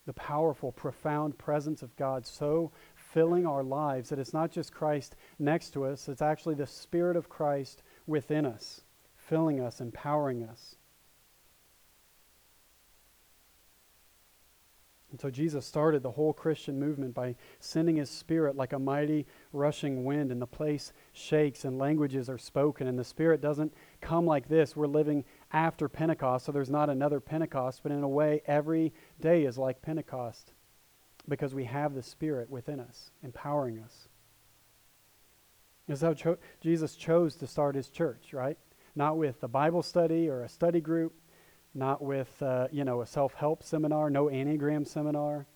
The 0.07 0.13
powerful, 0.13 0.73
profound 0.73 1.37
presence 1.37 1.83
of 1.83 1.97
God 1.97 2.27
so 2.27 2.71
filling 2.95 3.47
our 3.47 3.63
lives 3.63 4.09
that 4.11 4.19
it's 4.19 4.33
not 4.33 4.53
just 4.53 4.73
Christ 4.73 5.17
next 5.39 5.71
to 5.71 5.85
us, 5.85 6.09
it's 6.09 6.23
actually 6.23 6.55
the 6.55 6.67
Spirit 6.67 7.17
of 7.17 7.29
Christ 7.29 7.83
within 8.07 8.47
us, 8.47 8.83
filling 9.17 9.61
us, 9.61 9.81
empowering 9.81 10.45
us. 10.45 10.77
And 15.17 15.21
so 15.23 15.31
Jesus 15.31 15.65
started 15.65 16.03
the 16.03 16.11
whole 16.11 16.35
Christian 16.35 16.79
movement 16.79 17.15
by 17.15 17.37
sending 17.59 17.97
his 17.97 18.11
spirit 18.11 18.55
like 18.55 18.75
a 18.75 18.79
mighty 18.79 19.27
rushing 19.51 20.05
wind, 20.05 20.31
and 20.31 20.43
the 20.43 20.47
place 20.47 20.93
shakes 21.13 21.65
and 21.65 21.79
languages 21.79 22.29
are 22.29 22.37
spoken. 22.37 22.87
And 22.87 22.99
the 22.99 23.05
spirit 23.05 23.41
doesn't 23.41 23.73
come 24.03 24.27
like 24.27 24.49
this. 24.49 24.77
We're 24.77 24.89
living 24.89 25.25
after 25.53 25.89
Pentecost, 25.89 26.47
so 26.47 26.53
there's 26.53 26.71
not 26.71 26.91
another 26.91 27.21
Pentecost, 27.21 27.83
but 27.83 27.93
in 27.93 28.03
a 28.03 28.09
way, 28.09 28.43
every 28.47 28.93
day 29.21 29.45
is 29.45 29.59
like 29.59 29.83
Pentecost 29.83 30.53
because 31.29 31.55
we 31.55 31.65
have 31.65 31.95
the 31.95 32.03
spirit 32.03 32.51
within 32.51 32.81
us, 32.81 33.11
empowering 33.23 33.79
us. 33.79 34.09
This 35.87 35.99
is 35.99 36.03
how 36.03 36.15
cho- 36.15 36.39
Jesus 36.61 36.97
chose 36.97 37.37
to 37.37 37.47
start 37.47 37.75
his 37.75 37.89
church, 37.89 38.33
right? 38.33 38.59
Not 38.95 39.19
with 39.19 39.43
a 39.43 39.49
Bible 39.49 39.83
study 39.83 40.29
or 40.29 40.43
a 40.43 40.49
study 40.49 40.81
group 40.81 41.15
not 41.77 42.03
with, 42.03 42.43
uh, 42.43 42.69
you 42.73 42.85
know, 42.85 43.03
a 43.03 43.07
self 43.07 43.35
help 43.35 43.63
seminar, 43.63 44.09
no 44.09 44.27
Enneagram 44.27 44.87
seminar. 44.87 45.47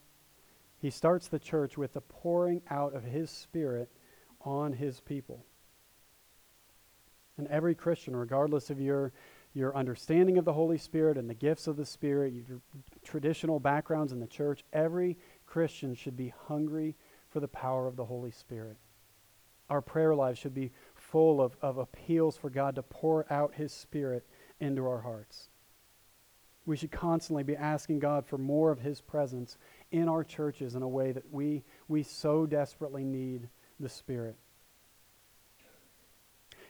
He 0.79 0.91
starts 0.91 1.29
the 1.29 1.39
church 1.39 1.77
with 1.77 1.95
the 1.95 2.01
pouring 2.03 2.63
out 2.71 2.95
of 2.95 3.05
his 3.05 3.31
spirit 3.31 3.91
on 4.43 4.75
his 4.75 5.01
people. 5.01 5.45
And 7.37 7.49
every 7.49 7.75
Christian, 7.75 8.15
regardless 8.15 8.71
of 8.71 8.81
your, 8.81 9.13
your 9.53 9.77
understanding 9.77 10.39
of 10.39 10.45
the 10.45 10.53
Holy 10.53 10.79
Spirit 10.79 11.19
and 11.19 11.29
the 11.29 11.35
gifts 11.35 11.67
of 11.67 11.77
the 11.77 11.85
Spirit, 11.85 12.33
your 12.33 12.61
traditional 13.03 13.59
backgrounds 13.59 14.13
in 14.13 14.21
the 14.21 14.27
church, 14.27 14.65
every 14.73 15.19
Christian 15.47 15.95
should 15.95 16.17
be 16.17 16.33
hungry 16.47 16.95
for 17.31 17.41
the 17.41 17.49
power 17.49 17.87
of 17.87 17.97
the 17.97 18.05
Holy 18.05 18.31
Spirit. 18.31 18.77
Our 19.69 19.81
prayer 19.81 20.15
lives 20.15 20.39
should 20.39 20.55
be 20.55 20.73
full 20.95 21.41
of, 21.41 21.57
of 21.63 21.79
appeals 21.79 22.37
for 22.37 22.51
God 22.51 22.77
to 22.77 22.83
pour 22.83 23.31
out 23.33 23.55
His 23.55 23.73
Spirit 23.73 24.27
into 24.61 24.87
our 24.87 25.01
hearts. 25.01 25.49
We 26.67 26.77
should 26.77 26.93
constantly 26.93 27.43
be 27.43 27.57
asking 27.57 28.01
God 28.01 28.27
for 28.27 28.39
more 28.39 28.71
of 28.71 28.81
His 28.81 29.01
presence 29.01 29.59
in 29.91 30.09
our 30.09 30.23
churches 30.23 30.75
in 30.75 30.83
a 30.83 30.89
way 30.89 31.13
that 31.13 31.33
we, 31.33 31.65
we 31.89 32.03
so 32.03 32.47
desperately 32.47 33.05
need 33.05 33.49
the 33.79 33.89
Spirit. 33.89 34.37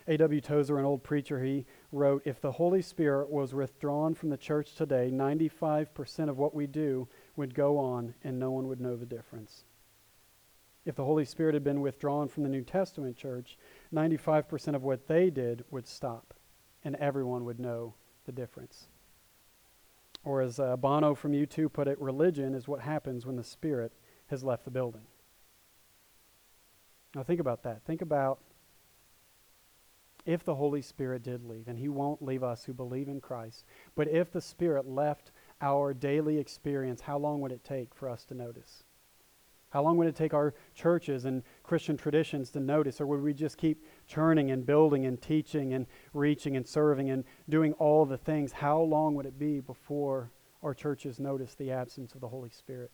A.W. 0.06 0.40
Tozer, 0.40 0.78
an 0.78 0.84
old 0.84 1.02
preacher, 1.02 1.42
he 1.42 1.66
wrote 1.92 2.22
If 2.24 2.40
the 2.40 2.53
Holy 2.53 2.83
Spirit 2.83 3.31
was 3.31 3.55
withdrawn 3.55 4.14
from 4.14 4.31
the 4.31 4.37
church 4.37 4.74
today, 4.74 5.11
95% 5.12 6.29
of 6.29 6.38
what 6.38 6.55
we 6.55 6.66
do 6.66 7.09
would 7.37 7.55
go 7.55 7.79
on 7.79 8.14
and 8.22 8.38
no 8.38 8.50
one 8.50 8.68
would 8.68 8.81
know 8.81 8.96
the 8.96 9.07
difference. 9.07 9.64
If 10.85 10.96
the 10.96 11.05
Holy 11.05 11.24
Spirit 11.24 11.55
had 11.55 11.64
been 11.64 11.81
withdrawn 11.81 12.29
from 12.29 12.42
the 12.42 12.48
New 12.48 12.62
Testament 12.62 13.16
church, 13.16 13.59
95% 13.92 14.74
of 14.74 14.83
what 14.83 15.09
they 15.09 15.31
did 15.31 15.64
would 15.70 15.87
stop 15.87 16.35
and 16.85 16.96
everyone 16.96 17.44
would 17.44 17.61
know 17.61 17.94
the 18.24 18.33
difference. 18.33 18.88
Or 20.24 20.40
as 20.40 20.59
uh, 20.59 20.76
Bono 20.76 21.14
from 21.14 21.33
U2 21.33 21.72
put 21.72 21.88
it, 21.88 22.00
religion 22.00 22.55
is 22.55 22.68
what 22.68 22.81
happens 22.81 23.26
when 23.26 23.37
the 23.37 23.44
Spirit 23.44 23.92
has 24.29 24.44
left 24.44 24.64
the 24.64 24.70
building. 24.70 25.03
Now 27.14 27.22
think 27.22 27.40
about 27.40 27.62
that. 27.64 27.83
Think 27.85 28.03
about 28.03 28.38
if 30.30 30.44
the 30.44 30.54
Holy 30.54 30.80
Spirit 30.80 31.24
did 31.24 31.44
leave, 31.44 31.66
and 31.66 31.78
He 31.78 31.88
won't 31.88 32.22
leave 32.22 32.44
us 32.44 32.64
who 32.64 32.72
believe 32.72 33.08
in 33.08 33.20
Christ, 33.20 33.64
but 33.96 34.06
if 34.06 34.30
the 34.30 34.40
Spirit 34.40 34.86
left 34.86 35.32
our 35.60 35.92
daily 35.92 36.38
experience, 36.38 37.00
how 37.00 37.18
long 37.18 37.40
would 37.40 37.50
it 37.50 37.64
take 37.64 37.94
for 37.94 38.08
us 38.08 38.24
to 38.26 38.34
notice? 38.34 38.84
How 39.70 39.82
long 39.82 39.96
would 39.96 40.06
it 40.06 40.16
take 40.16 40.32
our 40.34 40.54
churches 40.74 41.24
and 41.24 41.42
Christian 41.62 41.96
traditions 41.96 42.50
to 42.50 42.60
notice? 42.60 43.00
Or 43.00 43.06
would 43.06 43.22
we 43.22 43.32
just 43.32 43.56
keep 43.56 43.84
churning 44.06 44.50
and 44.50 44.66
building 44.66 45.06
and 45.06 45.20
teaching 45.20 45.74
and 45.74 45.86
reaching 46.12 46.56
and 46.56 46.66
serving 46.66 47.10
and 47.10 47.24
doing 47.48 47.72
all 47.74 48.04
the 48.04 48.18
things? 48.18 48.50
How 48.50 48.80
long 48.80 49.14
would 49.14 49.26
it 49.26 49.38
be 49.38 49.60
before 49.60 50.32
our 50.62 50.74
churches 50.74 51.20
notice 51.20 51.54
the 51.54 51.70
absence 51.70 52.14
of 52.14 52.20
the 52.20 52.28
Holy 52.28 52.50
Spirit? 52.50 52.90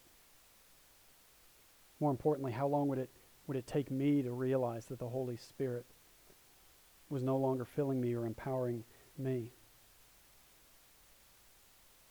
More 1.98 2.10
importantly, 2.10 2.52
how 2.52 2.66
long 2.66 2.88
would 2.88 2.98
it, 2.98 3.10
would 3.46 3.56
it 3.56 3.66
take 3.66 3.90
me 3.90 4.22
to 4.22 4.32
realize 4.32 4.84
that 4.86 4.98
the 4.98 5.08
Holy 5.08 5.36
Spirit 5.36 5.86
was 7.08 7.22
no 7.22 7.36
longer 7.36 7.64
filling 7.64 8.00
me 8.00 8.14
or 8.14 8.26
empowering 8.26 8.84
me? 9.18 9.52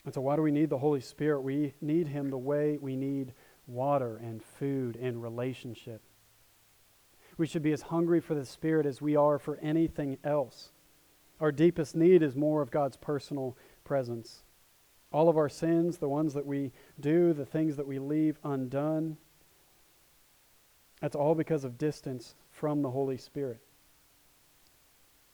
And 0.06 0.14
so, 0.14 0.22
why 0.22 0.36
do 0.36 0.42
we 0.42 0.52
need 0.52 0.70
the 0.70 0.78
Holy 0.78 1.02
Spirit? 1.02 1.42
We 1.42 1.74
need 1.82 2.08
Him 2.08 2.30
the 2.30 2.38
way 2.38 2.78
we 2.80 2.96
need 2.96 3.34
water 3.68 4.18
and 4.18 4.44
food 4.44 4.96
and 4.96 5.22
relationship. 5.22 6.02
We 7.38 7.48
should 7.48 7.64
be 7.64 7.74
as 7.74 7.82
hungry 7.82 8.22
for 8.22 8.36
the 8.36 8.46
Spirit 8.46 8.86
as 8.86 9.02
we 9.02 9.16
are 9.16 9.40
for 9.40 9.58
anything 9.58 10.18
else. 10.24 10.72
Our 11.40 11.52
deepest 11.52 11.96
need 11.96 12.22
is 12.22 12.36
more 12.36 12.62
of 12.62 12.72
God's 12.72 12.98
personal 12.98 13.58
presence. 13.84 14.44
All 15.12 15.28
of 15.28 15.38
our 15.38 15.50
sins, 15.50 15.98
the 15.98 16.08
ones 16.08 16.34
that 16.34 16.46
we 16.46 16.72
do, 17.00 17.34
the 17.34 17.46
things 17.46 17.76
that 17.76 17.88
we 17.88 18.00
leave 18.00 18.38
undone, 18.44 19.18
that's 21.02 21.16
all 21.16 21.36
because 21.36 21.64
of 21.64 21.78
distance 21.78 22.36
from 22.52 22.82
the 22.82 22.92
Holy 22.92 23.18
Spirit. 23.18 23.60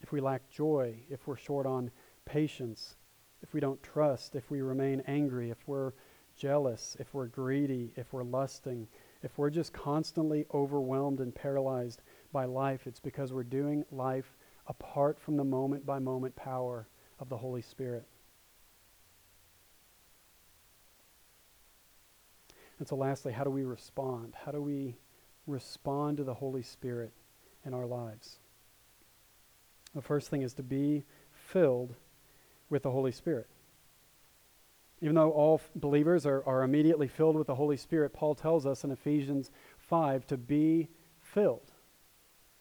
If 0.02 0.12
we 0.12 0.20
lack 0.20 0.50
joy, 0.50 0.96
if 1.08 1.26
we're 1.26 1.36
short 1.36 1.66
on 1.66 1.90
patience, 2.24 2.96
if 3.42 3.54
we 3.54 3.60
don't 3.60 3.82
trust, 3.82 4.34
if 4.34 4.50
we 4.50 4.60
remain 4.60 5.02
angry, 5.06 5.50
if 5.50 5.58
we're 5.66 5.92
jealous, 6.36 6.96
if 6.98 7.12
we're 7.14 7.26
greedy, 7.26 7.92
if 7.96 8.12
we're 8.12 8.24
lusting, 8.24 8.88
if 9.22 9.38
we're 9.38 9.50
just 9.50 9.72
constantly 9.72 10.46
overwhelmed 10.52 11.20
and 11.20 11.34
paralyzed 11.34 12.02
by 12.32 12.44
life, 12.44 12.86
it's 12.86 13.00
because 13.00 13.32
we're 13.32 13.42
doing 13.44 13.84
life 13.90 14.36
apart 14.66 15.20
from 15.20 15.36
the 15.36 15.44
moment 15.44 15.84
by 15.86 15.98
moment 15.98 16.34
power 16.34 16.88
of 17.18 17.28
the 17.28 17.36
Holy 17.36 17.62
Spirit. 17.62 18.06
And 22.78 22.88
so, 22.88 22.96
lastly, 22.96 23.32
how 23.32 23.44
do 23.44 23.50
we 23.50 23.62
respond? 23.62 24.34
How 24.44 24.50
do 24.50 24.60
we 24.60 24.96
respond 25.46 26.16
to 26.16 26.24
the 26.24 26.34
Holy 26.34 26.62
Spirit 26.62 27.12
in 27.64 27.74
our 27.74 27.86
lives? 27.86 28.38
The 29.94 30.02
first 30.02 30.30
thing 30.30 30.42
is 30.42 30.54
to 30.54 30.62
be 30.62 31.04
filled 31.32 31.94
with 32.70 32.82
the 32.82 32.90
Holy 32.90 33.12
Spirit. 33.12 33.48
Even 35.00 35.16
though 35.16 35.30
all 35.30 35.60
believers 35.74 36.24
are, 36.24 36.42
are 36.46 36.62
immediately 36.62 37.08
filled 37.08 37.36
with 37.36 37.48
the 37.48 37.56
Holy 37.56 37.76
Spirit, 37.76 38.12
Paul 38.12 38.34
tells 38.34 38.64
us 38.66 38.84
in 38.84 38.90
Ephesians 38.90 39.50
5 39.78 40.26
to 40.28 40.36
be 40.36 40.88
filled. 41.20 41.72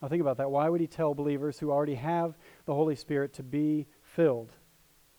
Now, 0.01 0.07
think 0.07 0.21
about 0.21 0.37
that. 0.37 0.49
Why 0.49 0.67
would 0.67 0.81
he 0.81 0.87
tell 0.87 1.13
believers 1.13 1.59
who 1.59 1.71
already 1.71 1.95
have 1.95 2.35
the 2.65 2.73
Holy 2.73 2.95
Spirit 2.95 3.33
to 3.33 3.43
be 3.43 3.85
filled? 4.01 4.53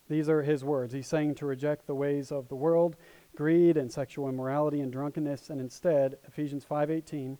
These 0.09 0.29
are 0.29 0.42
his 0.42 0.64
words. 0.64 0.92
He's 0.92 1.07
saying 1.07 1.37
to 1.37 1.46
reject 1.46 1.87
the 1.87 1.94
ways 1.94 2.33
of 2.33 2.48
the 2.48 2.57
world, 2.57 2.96
greed 3.37 3.77
and 3.77 3.90
sexual 3.90 4.29
immorality 4.29 4.81
and 4.81 4.92
drunkenness, 4.92 5.48
and 5.48 5.61
instead, 5.61 6.18
Ephesians 6.27 6.64
5:18, 6.64 7.38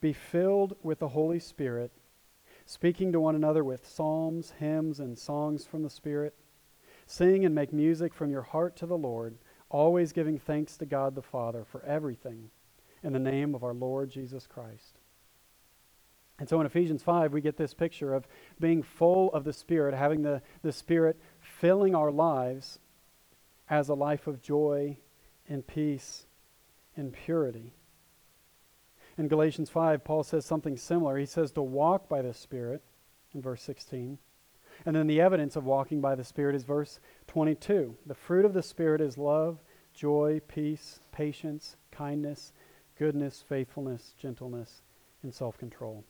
be 0.00 0.12
filled 0.12 0.76
with 0.82 1.00
the 1.00 1.08
Holy 1.08 1.40
Spirit, 1.40 1.90
speaking 2.66 3.12
to 3.12 3.20
one 3.20 3.34
another 3.34 3.64
with 3.64 3.88
psalms, 3.88 4.52
hymns, 4.58 5.00
and 5.00 5.18
songs 5.18 5.64
from 5.64 5.82
the 5.82 5.90
Spirit 5.90 6.34
Sing 7.06 7.44
and 7.44 7.54
make 7.54 7.72
music 7.72 8.12
from 8.12 8.30
your 8.30 8.42
heart 8.42 8.76
to 8.76 8.86
the 8.86 8.98
Lord, 8.98 9.38
always 9.70 10.12
giving 10.12 10.38
thanks 10.38 10.76
to 10.76 10.86
God 10.86 11.14
the 11.14 11.22
Father 11.22 11.64
for 11.64 11.82
everything 11.84 12.50
in 13.02 13.12
the 13.12 13.18
name 13.20 13.54
of 13.54 13.62
our 13.62 13.74
Lord 13.74 14.10
Jesus 14.10 14.46
Christ. 14.46 14.98
And 16.38 16.48
so 16.48 16.60
in 16.60 16.66
Ephesians 16.66 17.02
5, 17.02 17.32
we 17.32 17.40
get 17.40 17.56
this 17.56 17.72
picture 17.72 18.12
of 18.12 18.26
being 18.60 18.82
full 18.82 19.32
of 19.32 19.44
the 19.44 19.52
Spirit, 19.52 19.94
having 19.94 20.22
the, 20.22 20.42
the 20.62 20.72
Spirit 20.72 21.18
filling 21.40 21.94
our 21.94 22.10
lives 22.10 22.80
as 23.70 23.88
a 23.88 23.94
life 23.94 24.26
of 24.26 24.42
joy 24.42 24.98
and 25.48 25.66
peace 25.66 26.26
and 26.96 27.12
purity. 27.12 27.72
In 29.18 29.28
Galatians 29.28 29.70
5, 29.70 30.04
Paul 30.04 30.22
says 30.22 30.44
something 30.44 30.76
similar. 30.76 31.18
He 31.18 31.26
says 31.26 31.52
to 31.52 31.62
walk 31.62 32.08
by 32.08 32.22
the 32.22 32.34
Spirit 32.34 32.82
in 33.34 33.40
verse 33.40 33.62
16 33.62 34.18
and 34.84 34.94
then 34.94 35.06
the 35.06 35.20
evidence 35.20 35.56
of 35.56 35.64
walking 35.64 36.00
by 36.00 36.14
the 36.14 36.24
Spirit 36.24 36.54
is 36.54 36.64
verse 36.64 37.00
22. 37.28 37.96
The 38.04 38.14
fruit 38.14 38.44
of 38.44 38.52
the 38.52 38.62
Spirit 38.62 39.00
is 39.00 39.16
love, 39.16 39.58
joy, 39.94 40.40
peace, 40.48 41.00
patience, 41.12 41.76
kindness, 41.90 42.52
goodness, 42.98 43.42
faithfulness, 43.48 44.14
gentleness, 44.20 44.82
and 45.22 45.32
self 45.32 45.56
control. 45.56 46.04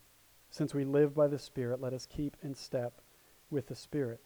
Since 0.51 0.75
we 0.75 0.85
live 0.85 1.15
by 1.15 1.29
the 1.29 1.39
Spirit, 1.39 1.81
let 1.81 1.93
us 1.93 2.07
keep 2.07 2.37
in 2.43 2.55
step 2.55 3.01
with 3.51 3.69
the 3.69 3.75
Spirit. 3.75 4.21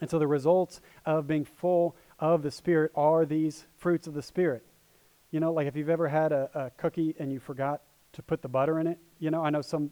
And 0.00 0.10
so 0.10 0.18
the 0.18 0.26
results 0.26 0.80
of 1.06 1.28
being 1.28 1.44
full 1.44 1.96
of 2.18 2.42
the 2.42 2.50
Spirit 2.50 2.90
are 2.94 3.24
these 3.24 3.66
fruits 3.76 4.06
of 4.06 4.14
the 4.14 4.22
Spirit. 4.22 4.64
You 5.32 5.40
know, 5.40 5.52
like 5.52 5.66
if 5.66 5.74
you've 5.74 5.88
ever 5.88 6.08
had 6.08 6.30
a, 6.30 6.48
a 6.54 6.70
cookie 6.76 7.16
and 7.18 7.32
you 7.32 7.40
forgot 7.40 7.82
to 8.12 8.22
put 8.22 8.42
the 8.42 8.48
butter 8.48 8.78
in 8.78 8.86
it, 8.86 8.98
you 9.18 9.30
know, 9.30 9.42
I 9.42 9.50
know 9.50 9.62
some, 9.62 9.90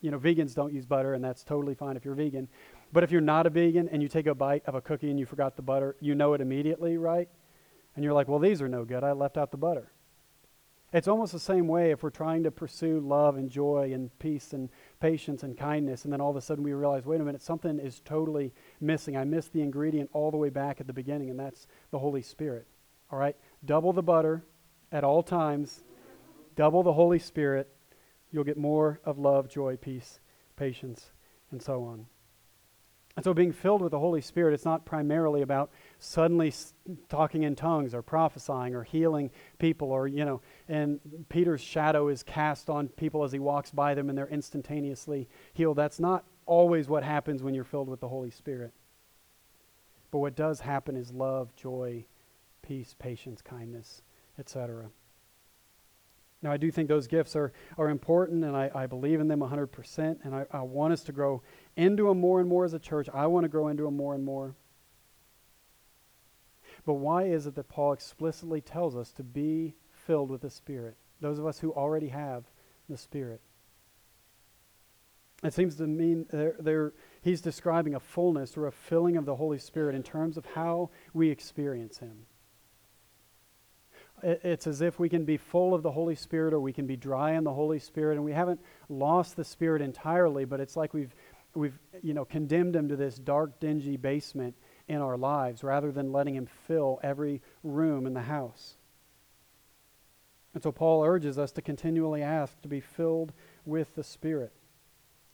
you 0.00 0.10
know, 0.10 0.18
vegans 0.18 0.54
don't 0.54 0.74
use 0.74 0.84
butter, 0.84 1.14
and 1.14 1.24
that's 1.24 1.44
totally 1.44 1.74
fine 1.74 1.96
if 1.96 2.04
you're 2.04 2.16
vegan. 2.16 2.48
But 2.92 3.04
if 3.04 3.12
you're 3.12 3.20
not 3.20 3.46
a 3.46 3.50
vegan 3.50 3.88
and 3.88 4.02
you 4.02 4.08
take 4.08 4.26
a 4.26 4.34
bite 4.34 4.64
of 4.66 4.74
a 4.74 4.80
cookie 4.80 5.08
and 5.08 5.18
you 5.18 5.24
forgot 5.24 5.56
the 5.56 5.62
butter, 5.62 5.96
you 6.00 6.14
know 6.14 6.34
it 6.34 6.40
immediately, 6.40 6.98
right? 6.98 7.28
And 7.94 8.04
you're 8.04 8.12
like, 8.12 8.26
well, 8.26 8.40
these 8.40 8.60
are 8.60 8.68
no 8.68 8.84
good. 8.84 9.04
I 9.04 9.12
left 9.12 9.38
out 9.38 9.52
the 9.52 9.56
butter. 9.56 9.92
It's 10.92 11.08
almost 11.08 11.32
the 11.32 11.38
same 11.38 11.68
way 11.68 11.90
if 11.90 12.02
we're 12.02 12.10
trying 12.10 12.42
to 12.42 12.50
pursue 12.50 13.00
love 13.00 13.36
and 13.36 13.48
joy 13.48 13.92
and 13.94 14.10
peace 14.18 14.52
and 14.52 14.68
patience 15.00 15.42
and 15.42 15.56
kindness, 15.56 16.04
and 16.04 16.12
then 16.12 16.20
all 16.20 16.30
of 16.30 16.36
a 16.36 16.40
sudden 16.42 16.64
we 16.64 16.72
realize, 16.74 17.06
wait 17.06 17.20
a 17.20 17.24
minute, 17.24 17.40
something 17.40 17.78
is 17.78 18.02
totally 18.04 18.52
missing. 18.80 19.16
I 19.16 19.24
missed 19.24 19.52
the 19.54 19.62
ingredient 19.62 20.10
all 20.12 20.30
the 20.30 20.36
way 20.36 20.50
back 20.50 20.80
at 20.80 20.86
the 20.86 20.92
beginning, 20.92 21.30
and 21.30 21.38
that's 21.38 21.66
the 21.92 21.98
Holy 21.98 22.20
Spirit. 22.20 22.66
All 23.10 23.18
right? 23.18 23.36
Double 23.64 23.92
the 23.92 24.02
butter 24.02 24.44
at 24.92 25.04
all 25.04 25.22
times, 25.22 25.82
double 26.54 26.82
the 26.82 26.92
Holy 26.92 27.18
Spirit. 27.18 27.68
You'll 28.30 28.44
get 28.44 28.58
more 28.58 29.00
of 29.04 29.18
love, 29.18 29.48
joy, 29.48 29.76
peace, 29.76 30.20
patience, 30.56 31.10
and 31.50 31.62
so 31.62 31.84
on. 31.84 32.06
And 33.14 33.24
so, 33.24 33.34
being 33.34 33.52
filled 33.52 33.82
with 33.82 33.90
the 33.90 33.98
Holy 33.98 34.22
Spirit, 34.22 34.54
it's 34.54 34.64
not 34.64 34.86
primarily 34.86 35.42
about 35.42 35.70
suddenly 35.98 36.52
talking 37.10 37.42
in 37.42 37.54
tongues 37.54 37.94
or 37.94 38.00
prophesying 38.00 38.74
or 38.74 38.84
healing 38.84 39.30
people 39.58 39.92
or, 39.92 40.08
you 40.08 40.24
know, 40.24 40.40
and 40.66 40.98
Peter's 41.28 41.60
shadow 41.60 42.08
is 42.08 42.22
cast 42.22 42.70
on 42.70 42.88
people 42.88 43.22
as 43.22 43.32
he 43.32 43.38
walks 43.38 43.70
by 43.70 43.94
them 43.94 44.08
and 44.08 44.16
they're 44.16 44.28
instantaneously 44.28 45.28
healed. 45.52 45.76
That's 45.76 46.00
not 46.00 46.24
always 46.46 46.88
what 46.88 47.02
happens 47.02 47.42
when 47.42 47.52
you're 47.52 47.64
filled 47.64 47.88
with 47.88 48.00
the 48.00 48.08
Holy 48.08 48.30
Spirit. 48.30 48.72
But 50.10 50.18
what 50.18 50.34
does 50.34 50.60
happen 50.60 50.96
is 50.96 51.12
love, 51.12 51.54
joy, 51.54 52.06
peace, 52.62 52.94
patience, 52.98 53.42
kindness, 53.42 54.02
etc. 54.42 54.90
Now, 56.42 56.50
I 56.50 56.56
do 56.56 56.72
think 56.72 56.88
those 56.88 57.06
gifts 57.06 57.36
are, 57.36 57.52
are 57.78 57.88
important, 57.88 58.42
and 58.42 58.56
I, 58.56 58.68
I 58.74 58.86
believe 58.86 59.20
in 59.20 59.28
them 59.28 59.38
100%, 59.38 60.18
and 60.24 60.34
I, 60.34 60.44
I 60.50 60.62
want 60.62 60.92
us 60.92 61.04
to 61.04 61.12
grow 61.12 61.40
into 61.76 62.08
them 62.08 62.18
more 62.18 62.40
and 62.40 62.48
more 62.48 62.64
as 62.64 62.74
a 62.74 62.80
church. 62.80 63.08
I 63.14 63.28
want 63.28 63.44
to 63.44 63.48
grow 63.48 63.68
into 63.68 63.84
them 63.84 63.96
more 63.96 64.14
and 64.16 64.24
more. 64.24 64.56
But 66.84 66.94
why 66.94 67.24
is 67.24 67.46
it 67.46 67.54
that 67.54 67.68
Paul 67.68 67.92
explicitly 67.92 68.60
tells 68.60 68.96
us 68.96 69.12
to 69.12 69.22
be 69.22 69.76
filled 69.92 70.30
with 70.30 70.40
the 70.40 70.50
Spirit? 70.50 70.96
Those 71.20 71.38
of 71.38 71.46
us 71.46 71.60
who 71.60 71.72
already 71.72 72.08
have 72.08 72.42
the 72.88 72.98
Spirit. 72.98 73.40
It 75.44 75.54
seems 75.54 75.76
to 75.76 75.86
mean 75.86 76.26
they're, 76.30 76.56
they're, 76.58 76.92
he's 77.20 77.40
describing 77.40 77.94
a 77.94 78.00
fullness 78.00 78.56
or 78.56 78.66
a 78.66 78.72
filling 78.72 79.16
of 79.16 79.26
the 79.26 79.36
Holy 79.36 79.58
Spirit 79.58 79.94
in 79.94 80.02
terms 80.02 80.36
of 80.36 80.44
how 80.44 80.90
we 81.14 81.30
experience 81.30 81.98
Him 81.98 82.26
it's 84.22 84.66
as 84.66 84.80
if 84.80 84.98
we 84.98 85.08
can 85.08 85.24
be 85.24 85.36
full 85.36 85.74
of 85.74 85.82
the 85.82 85.90
Holy 85.90 86.14
Spirit 86.14 86.54
or 86.54 86.60
we 86.60 86.72
can 86.72 86.86
be 86.86 86.96
dry 86.96 87.32
in 87.32 87.44
the 87.44 87.52
Holy 87.52 87.78
Spirit, 87.78 88.16
and 88.16 88.24
we 88.24 88.32
haven't 88.32 88.60
lost 88.88 89.36
the 89.36 89.44
Spirit 89.44 89.82
entirely, 89.82 90.44
but 90.44 90.60
it's 90.60 90.76
like 90.76 90.94
we've, 90.94 91.14
we've 91.54 91.78
you 92.02 92.14
know, 92.14 92.24
condemned 92.24 92.76
him 92.76 92.88
to 92.88 92.96
this 92.96 93.16
dark, 93.16 93.58
dingy 93.60 93.96
basement 93.96 94.54
in 94.88 94.98
our 94.98 95.16
lives 95.16 95.64
rather 95.64 95.90
than 95.90 96.12
letting 96.12 96.34
him 96.34 96.48
fill 96.66 97.00
every 97.02 97.40
room 97.62 98.06
in 98.06 98.14
the 98.14 98.22
house. 98.22 98.76
And 100.54 100.62
so 100.62 100.70
Paul 100.70 101.02
urges 101.04 101.38
us 101.38 101.52
to 101.52 101.62
continually 101.62 102.22
ask 102.22 102.60
to 102.60 102.68
be 102.68 102.80
filled 102.80 103.32
with 103.64 103.94
the 103.94 104.04
Spirit. 104.04 104.52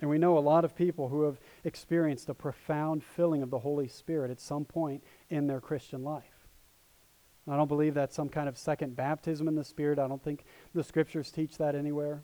And 0.00 0.08
we 0.08 0.18
know 0.18 0.38
a 0.38 0.40
lot 0.40 0.64
of 0.64 0.76
people 0.76 1.08
who 1.08 1.22
have 1.22 1.40
experienced 1.64 2.28
a 2.28 2.34
profound 2.34 3.02
filling 3.02 3.42
of 3.42 3.50
the 3.50 3.58
Holy 3.58 3.88
Spirit 3.88 4.30
at 4.30 4.40
some 4.40 4.64
point 4.64 5.02
in 5.28 5.48
their 5.48 5.60
Christian 5.60 6.04
life. 6.04 6.37
I 7.50 7.56
don't 7.56 7.68
believe 7.68 7.94
that's 7.94 8.14
some 8.14 8.28
kind 8.28 8.48
of 8.48 8.58
second 8.58 8.94
baptism 8.94 9.48
in 9.48 9.54
the 9.54 9.64
Spirit. 9.64 9.98
I 9.98 10.06
don't 10.06 10.22
think 10.22 10.44
the 10.74 10.84
scriptures 10.84 11.30
teach 11.30 11.56
that 11.58 11.74
anywhere. 11.74 12.22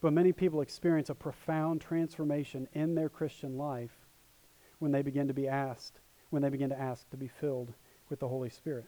But 0.00 0.12
many 0.12 0.32
people 0.32 0.60
experience 0.60 1.10
a 1.10 1.14
profound 1.14 1.80
transformation 1.80 2.68
in 2.72 2.94
their 2.94 3.08
Christian 3.08 3.56
life 3.56 4.06
when 4.78 4.92
they 4.92 5.02
begin 5.02 5.28
to 5.28 5.34
be 5.34 5.48
asked, 5.48 6.00
when 6.30 6.42
they 6.42 6.48
begin 6.48 6.70
to 6.70 6.78
ask 6.78 7.08
to 7.10 7.16
be 7.16 7.28
filled 7.28 7.72
with 8.08 8.20
the 8.20 8.28
Holy 8.28 8.50
Spirit. 8.50 8.86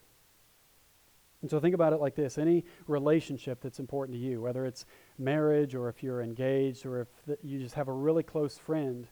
And 1.41 1.51
so 1.51 1.59
think 1.59 1.75
about 1.75 1.93
it 1.93 1.99
like 1.99 2.15
this 2.15 2.37
any 2.37 2.63
relationship 2.87 3.61
that's 3.61 3.79
important 3.79 4.17
to 4.17 4.23
you, 4.23 4.41
whether 4.41 4.65
it's 4.65 4.85
marriage 5.17 5.75
or 5.75 5.89
if 5.89 6.01
you're 6.01 6.21
engaged 6.21 6.85
or 6.85 7.01
if 7.01 7.37
you 7.43 7.59
just 7.59 7.75
have 7.75 7.89
a 7.89 7.93
really 7.93 8.23
close 8.23 8.57
friend, 8.57 9.07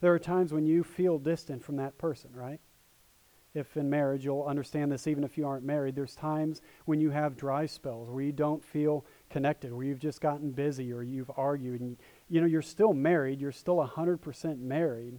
there 0.00 0.12
are 0.12 0.18
times 0.18 0.52
when 0.52 0.66
you 0.66 0.84
feel 0.84 1.18
distant 1.18 1.64
from 1.64 1.76
that 1.76 1.96
person, 1.96 2.30
right? 2.34 2.60
If 3.52 3.76
in 3.76 3.90
marriage, 3.90 4.24
you'll 4.24 4.44
understand 4.44 4.92
this 4.92 5.06
even 5.06 5.24
if 5.24 5.36
you 5.36 5.46
aren't 5.46 5.64
married. 5.64 5.96
There's 5.96 6.14
times 6.14 6.62
when 6.84 7.00
you 7.00 7.10
have 7.10 7.36
dry 7.36 7.66
spells 7.66 8.08
where 8.08 8.22
you 8.22 8.32
don't 8.32 8.64
feel 8.64 9.04
connected, 9.28 9.72
where 9.72 9.84
you've 9.84 9.98
just 9.98 10.20
gotten 10.20 10.52
busy 10.52 10.92
or 10.92 11.02
you've 11.02 11.30
argued. 11.36 11.80
And, 11.80 11.96
you 12.28 12.40
know, 12.40 12.46
you're 12.46 12.62
still 12.62 12.92
married, 12.92 13.40
you're 13.40 13.50
still 13.50 13.76
100% 13.76 14.60
married, 14.60 15.18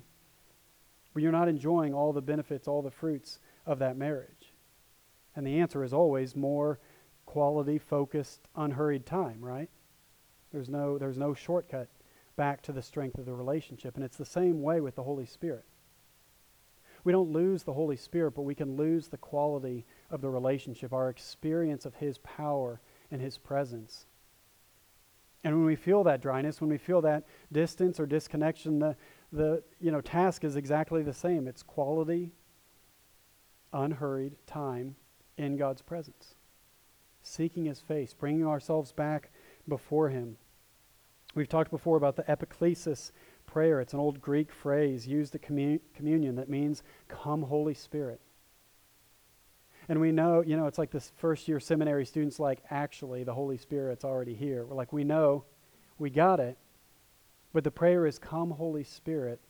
but 1.14 1.24
you're 1.24 1.32
not 1.32 1.50
enjoying 1.50 1.94
all 1.94 2.14
the 2.14 2.22
benefits, 2.22 2.68
all 2.68 2.82
the 2.82 2.92
fruits 2.92 3.40
of 3.66 3.80
that 3.80 3.98
marriage. 3.98 4.54
And 5.36 5.46
the 5.46 5.60
answer 5.60 5.84
is 5.84 5.94
always 5.94 6.36
more 6.36 6.80
quality, 7.26 7.78
focused, 7.78 8.48
unhurried 8.56 9.06
time, 9.06 9.42
right? 9.42 9.70
There's 10.54 10.70
no, 10.70 10.98
there's 10.98 11.18
no 11.18 11.34
shortcut 11.34 11.90
back 12.38 12.62
to 12.64 12.72
the 12.72 12.82
strength 12.82 13.18
of 13.18 13.26
the 13.26 13.34
relationship. 13.34 13.96
And 13.96 14.06
it's 14.06 14.18
the 14.18 14.26
same 14.26 14.62
way 14.62 14.80
with 14.80 14.96
the 14.96 15.04
Holy 15.04 15.26
Spirit 15.26 15.66
we 17.04 17.12
don't 17.12 17.32
lose 17.32 17.64
the 17.64 17.74
Holy 17.74 17.96
Spirit, 17.96 18.32
but 18.32 18.44
we 18.44 18.56
can 18.56 18.76
lose 18.76 19.08
the 19.08 19.18
quality 19.18 19.86
of 20.10 20.22
the 20.22 20.30
relationship, 20.30 20.94
our 20.94 21.10
experience 21.10 21.86
of 21.86 21.96
His 21.96 22.18
power 22.20 22.80
and 23.10 23.22
His 23.22 23.38
presence. 23.38 24.06
And 25.44 25.56
when 25.56 25.66
we 25.66 25.76
feel 25.76 26.04
that 26.04 26.22
dryness, 26.22 26.62
when 26.62 26.70
we 26.70 26.78
feel 26.78 27.02
that 27.02 27.26
distance 27.52 28.00
or 28.00 28.06
disconnection, 28.06 28.80
the, 28.80 28.96
the 29.32 29.64
you 29.80 29.92
know, 29.92 30.02
task 30.02 30.44
is 30.44 30.56
exactly 30.56 31.02
the 31.02 31.14
same. 31.14 31.48
It's 31.48 31.64
quality, 31.64 32.32
unhurried 33.74 34.36
time 34.46 34.96
in 35.38 35.58
God's 35.58 35.82
presence, 35.82 36.36
seeking 37.24 37.66
His 37.66 37.80
face, 37.80 38.14
bringing 38.14 38.46
ourselves 38.46 38.92
back 38.92 39.32
before 39.68 40.10
Him. 40.10 40.38
We've 41.34 41.50
talked 41.50 41.72
before 41.72 41.98
about 41.98 42.18
the 42.18 42.24
epiclesis 42.24 43.12
prayer. 43.52 43.82
It's 43.82 43.94
an 43.94 44.00
old 44.00 44.22
Greek 44.22 44.52
phrase 44.52 45.06
used 45.06 45.36
at 45.36 45.42
commun- 45.42 45.82
communion 45.94 46.36
that 46.36 46.50
means, 46.50 46.84
Come, 47.10 47.44
Holy 47.44 47.74
Spirit. 47.74 48.22
And 49.90 50.00
we 50.00 50.12
know, 50.12 50.42
you 50.42 50.56
know, 50.56 50.68
it's 50.68 50.78
like 50.78 50.92
this 50.92 51.12
first 51.18 51.48
year 51.48 51.60
seminary 51.60 52.06
students 52.06 52.40
like, 52.40 52.64
actually, 52.70 53.24
the 53.24 53.34
Holy 53.34 53.58
Spirit's 53.58 54.06
already 54.06 54.36
here. 54.36 54.66
We're 54.66 54.76
like, 54.76 54.94
we 54.94 55.04
know, 55.04 55.44
we 56.00 56.10
got 56.10 56.40
it. 56.40 56.58
But 57.54 57.66
the 57.66 57.72
prayer 57.72 58.06
is, 58.06 58.18
Come, 58.18 58.52
Holy 58.52 58.86
Spirit, 58.86 59.42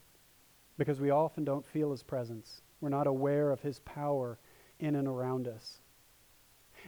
because 0.77 0.99
we 0.99 1.11
often 1.11 1.43
don't 1.43 1.65
feel 1.65 1.91
His 1.91 2.01
presence. 2.01 2.63
We're 2.79 2.89
not 2.89 3.05
aware 3.05 3.51
of 3.51 3.61
His 3.61 3.79
power 3.79 4.39
in 4.79 4.95
and 4.95 5.07
around 5.07 5.47
us. 5.47 5.81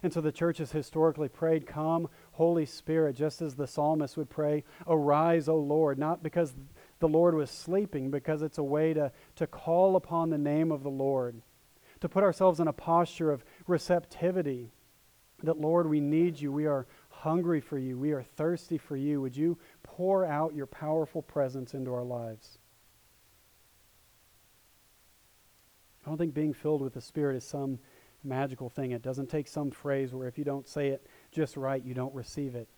And 0.01 0.11
so 0.11 0.21
the 0.21 0.31
church 0.31 0.57
has 0.57 0.71
historically 0.71 1.29
prayed, 1.29 1.67
Come, 1.67 2.09
Holy 2.31 2.65
Spirit, 2.65 3.15
just 3.15 3.41
as 3.41 3.53
the 3.53 3.67
psalmist 3.67 4.17
would 4.17 4.29
pray, 4.29 4.63
Arise, 4.87 5.47
O 5.47 5.57
Lord, 5.57 5.99
not 5.99 6.23
because 6.23 6.55
the 7.03 7.09
Lord 7.09 7.35
was 7.35 7.51
sleeping, 7.51 8.11
because 8.11 8.41
it's 8.41 8.59
a 8.59 8.63
way 8.63 8.93
to, 8.93 9.11
to 9.35 9.45
call 9.45 9.97
upon 9.97 10.29
the 10.29 10.37
name 10.37 10.71
of 10.71 10.83
the 10.83 10.89
Lord, 10.89 11.41
to 11.99 12.07
put 12.07 12.23
ourselves 12.23 12.61
in 12.61 12.69
a 12.69 12.73
posture 12.73 13.29
of 13.29 13.43
receptivity. 13.67 14.71
That, 15.43 15.59
Lord, 15.59 15.89
we 15.89 15.99
need 15.99 16.39
you. 16.39 16.49
We 16.53 16.65
are 16.65 16.87
hungry 17.09 17.59
for 17.59 17.77
you. 17.77 17.97
We 17.97 18.13
are 18.13 18.23
thirsty 18.23 18.77
for 18.77 18.95
you. 18.95 19.19
Would 19.19 19.35
you 19.35 19.57
pour 19.83 20.23
out 20.23 20.55
your 20.55 20.65
powerful 20.65 21.21
presence 21.21 21.73
into 21.73 21.93
our 21.93 22.05
lives? 22.05 22.57
I 26.05 26.09
don't 26.09 26.17
think 26.17 26.33
being 26.33 26.53
filled 26.53 26.81
with 26.81 26.93
the 26.93 27.01
Spirit 27.01 27.35
is 27.35 27.43
some 27.43 27.79
magical 28.23 28.69
thing. 28.69 28.91
It 28.91 29.01
doesn't 29.01 29.29
take 29.29 29.49
some 29.49 29.71
phrase 29.71 30.13
where 30.13 30.29
if 30.29 30.37
you 30.37 30.45
don't 30.45 30.69
say 30.69 30.87
it 30.87 31.05
just 31.33 31.57
right, 31.57 31.83
you 31.83 31.93
don't 31.93 32.15
receive 32.15 32.55
it. 32.55 32.69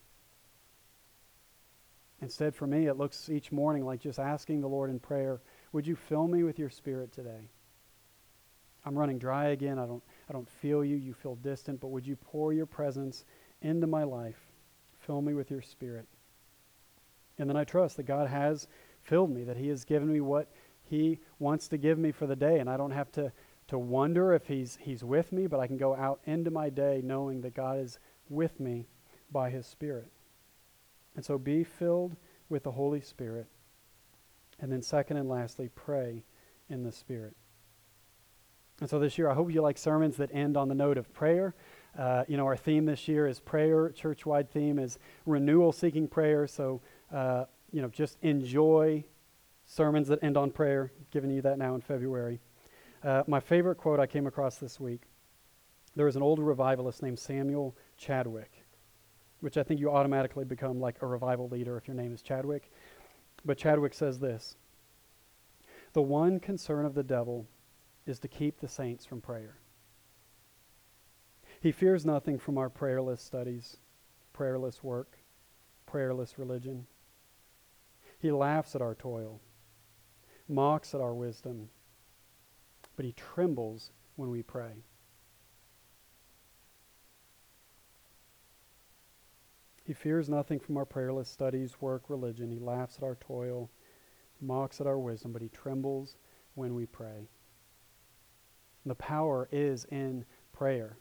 Instead, 2.21 2.56
for 2.56 2.65
me, 2.65 2.88
it 2.88 2.97
looks 2.97 3.30
each 3.30 3.51
morning 3.51 3.86
like 3.86 3.99
just 3.99 4.19
asking 4.19 4.62
the 4.62 4.67
Lord 4.67 4.89
in 4.89 4.99
prayer, 4.99 5.41
Would 5.73 5.86
you 5.86 5.95
fill 5.95 6.28
me 6.28 6.43
with 6.43 6.58
your 6.58 6.69
spirit 6.69 7.12
today? 7.12 7.49
I'm 8.86 8.97
running 8.97 9.17
dry 9.17 9.47
again. 9.47 9.80
I 9.80 9.86
don't, 9.86 10.04
I 10.30 10.34
don't 10.34 10.49
feel 10.49 10.86
you. 10.86 10.95
You 10.95 11.13
feel 11.13 11.36
distant, 11.36 11.82
but 11.82 11.88
would 11.88 12.06
you 12.06 12.15
pour 12.15 12.54
your 12.54 12.67
presence 12.67 13.25
into 13.62 13.88
my 13.88 14.04
life? 14.04 14.39
Fill 14.99 15.21
me 15.21 15.34
with 15.34 15.51
your 15.51 15.62
spirit. 15.62 16.06
And 17.38 17.49
then 17.49 17.58
I 17.58 17.63
trust 17.63 17.97
that 17.97 18.04
God 18.04 18.30
has 18.30 18.67
filled 19.01 19.32
me, 19.32 19.43
that 19.43 19.58
He 19.58 19.67
has 19.69 19.84
given 19.84 20.12
me 20.12 20.21
what 20.21 20.49
He 20.84 21.19
wants 21.39 21.67
to 21.69 21.78
give 21.78 21.97
me 21.97 22.12
for 22.12 22.28
the 22.28 22.36
day, 22.36 22.60
and 22.60 22.69
I 22.69 22.78
don't 22.78 22.91
have 22.91 23.12
to 23.13 23.32
to 23.67 23.80
wonder 23.80 24.34
if 24.34 24.45
he's, 24.47 24.78
he's 24.82 25.04
with 25.04 25.32
me, 25.32 25.47
but 25.47 25.60
I 25.60 25.67
can 25.67 25.78
go 25.78 25.95
out 25.95 26.19
into 26.25 26.51
my 26.51 26.69
day 26.69 27.01
knowing 27.04 27.41
that 27.41 27.56
God 27.56 27.80
is 27.80 27.99
with 28.30 28.60
me 28.60 28.88
by 29.32 29.49
his 29.49 29.65
Spirit. 29.65 30.12
And 31.15 31.23
so 31.23 31.38
be 31.38 31.63
filled 31.63 32.15
with 32.49 32.63
the 32.63 32.71
Holy 32.71 33.01
Spirit. 33.01 33.47
And 34.60 34.71
then, 34.71 34.82
second 34.82 35.17
and 35.17 35.28
lastly, 35.28 35.69
pray 35.75 36.23
in 36.69 36.84
the 36.84 36.91
Spirit. 36.91 37.36
And 38.82 38.89
so 38.89 38.99
this 38.99 39.17
year, 39.17 39.30
I 39.30 39.34
hope 39.34 39.51
you 39.51 39.62
like 39.62 39.78
sermons 39.78 40.17
that 40.17 40.30
end 40.34 40.58
on 40.58 40.67
the 40.67 40.75
note 40.75 40.97
of 40.97 41.13
prayer. 41.13 41.56
Uh, 41.97 42.23
you 42.28 42.36
know, 42.36 42.45
our 42.45 42.58
theme 42.58 42.86
this 42.86 43.08
year 43.08 43.28
is 43.28 43.39
prayer. 43.39 43.89
Church-wide 43.89 44.51
theme 44.51 44.80
is 44.80 44.99
renewal, 45.25 45.71
seeking 45.71 46.08
prayer. 46.08 46.45
So, 46.47 46.82
uh, 47.13 47.45
you 47.71 47.82
know, 47.82 47.88
just 47.88 48.17
enjoy 48.21 49.06
sermons 49.65 50.10
that 50.10 50.21
end 50.23 50.38
on 50.38 50.51
prayer. 50.51 50.91
I'm 50.97 51.06
giving 51.12 51.32
you 51.32 51.41
that 51.41 51.58
now 51.58 51.75
in 51.75 51.82
February. 51.82 52.39
Uh, 53.04 53.23
my 53.28 53.39
favorite 53.39 53.75
quote 53.75 53.99
I 53.99 54.08
came 54.08 54.28
across 54.28 54.58
this 54.58 54.80
week. 54.80 55.04
There 55.95 56.06
was 56.06 56.15
an 56.17 56.21
old 56.21 56.39
revivalist 56.39 57.01
named 57.01 57.19
Samuel 57.19 57.75
Chadwick, 57.97 58.55
which 59.45 59.58
I 59.58 59.63
think 59.63 59.79
you 59.79 59.91
automatically 59.91 60.43
become 60.43 60.79
like 60.79 61.03
a 61.03 61.05
revival 61.05 61.47
leader 61.49 61.77
if 61.77 61.88
your 61.88 61.93
name 61.93 62.12
is 62.12 62.23
Chadwick. 62.23 62.71
But 63.45 63.60
Chadwick 63.60 63.93
says 63.93 64.17
this 64.17 64.55
The 65.93 66.01
one 66.01 66.39
concern 66.39 66.84
of 66.84 66.95
the 66.95 67.03
devil 67.03 67.45
is 68.08 68.17
to 68.21 68.27
keep 68.27 68.60
the 68.60 68.67
saints 68.67 69.05
from 69.05 69.21
prayer. 69.21 69.60
He 71.62 71.71
fears 71.71 72.08
nothing 72.08 72.39
from 72.39 72.58
our 72.58 72.71
prayerless 72.71 73.21
studies, 73.21 73.77
prayerless 74.34 74.84
work, 74.84 75.19
prayerless 75.86 76.39
religion. 76.39 76.88
He 78.17 78.31
laughs 78.31 78.73
at 78.73 78.81
our 78.81 78.95
toil, 78.95 79.41
mocks 80.49 80.95
at 80.95 81.01
our 81.01 81.13
wisdom, 81.13 81.69
but 82.95 83.05
he 83.05 83.12
trembles 83.12 83.91
when 84.15 84.31
we 84.31 84.41
pray. 84.41 84.86
He 89.86 89.93
fears 89.93 90.30
nothing 90.30 90.60
from 90.60 90.78
our 90.78 90.86
prayerless 90.86 91.30
studies, 91.30 91.80
work, 91.80 92.10
religion. 92.10 92.50
He 92.50 92.60
laughs 92.60 92.98
at 92.98 93.04
our 93.04 93.15
toil, 93.15 93.69
mocks 94.41 94.82
at 94.82 94.88
our 94.88 95.00
wisdom, 95.00 95.32
but 95.32 95.41
he 95.41 95.50
trembles 95.50 96.17
when 96.56 96.74
we 96.74 96.86
pray. 96.86 97.30
The 98.86 98.95
power 98.95 99.48
is 99.52 99.86
in 99.86 100.26
prayer. 100.54 100.98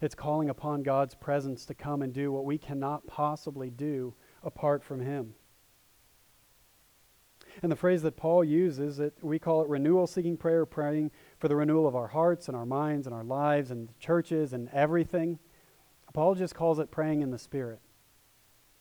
It's 0.00 0.14
calling 0.14 0.50
upon 0.50 0.82
God's 0.82 1.14
presence 1.14 1.64
to 1.66 1.74
come 1.74 2.02
and 2.02 2.12
do 2.12 2.32
what 2.32 2.44
we 2.44 2.58
cannot 2.58 3.06
possibly 3.06 3.70
do 3.70 4.14
apart 4.42 4.82
from 4.82 5.00
Him. 5.00 5.34
And 7.62 7.70
the 7.70 7.76
phrase 7.76 8.02
that 8.02 8.16
Paul 8.16 8.42
uses, 8.44 8.98
it, 8.98 9.14
we 9.22 9.38
call 9.38 9.62
it 9.62 9.68
renewal 9.68 10.06
seeking 10.06 10.36
prayer, 10.36 10.66
praying 10.66 11.10
for 11.38 11.48
the 11.48 11.56
renewal 11.56 11.86
of 11.86 11.94
our 11.94 12.08
hearts 12.08 12.48
and 12.48 12.56
our 12.56 12.66
minds 12.66 13.06
and 13.06 13.14
our 13.14 13.24
lives 13.24 13.70
and 13.70 13.90
churches 14.00 14.52
and 14.52 14.68
everything. 14.72 15.38
Paul 16.12 16.34
just 16.34 16.54
calls 16.54 16.78
it 16.78 16.90
praying 16.90 17.22
in 17.22 17.30
the 17.30 17.38
Spirit. 17.38 17.80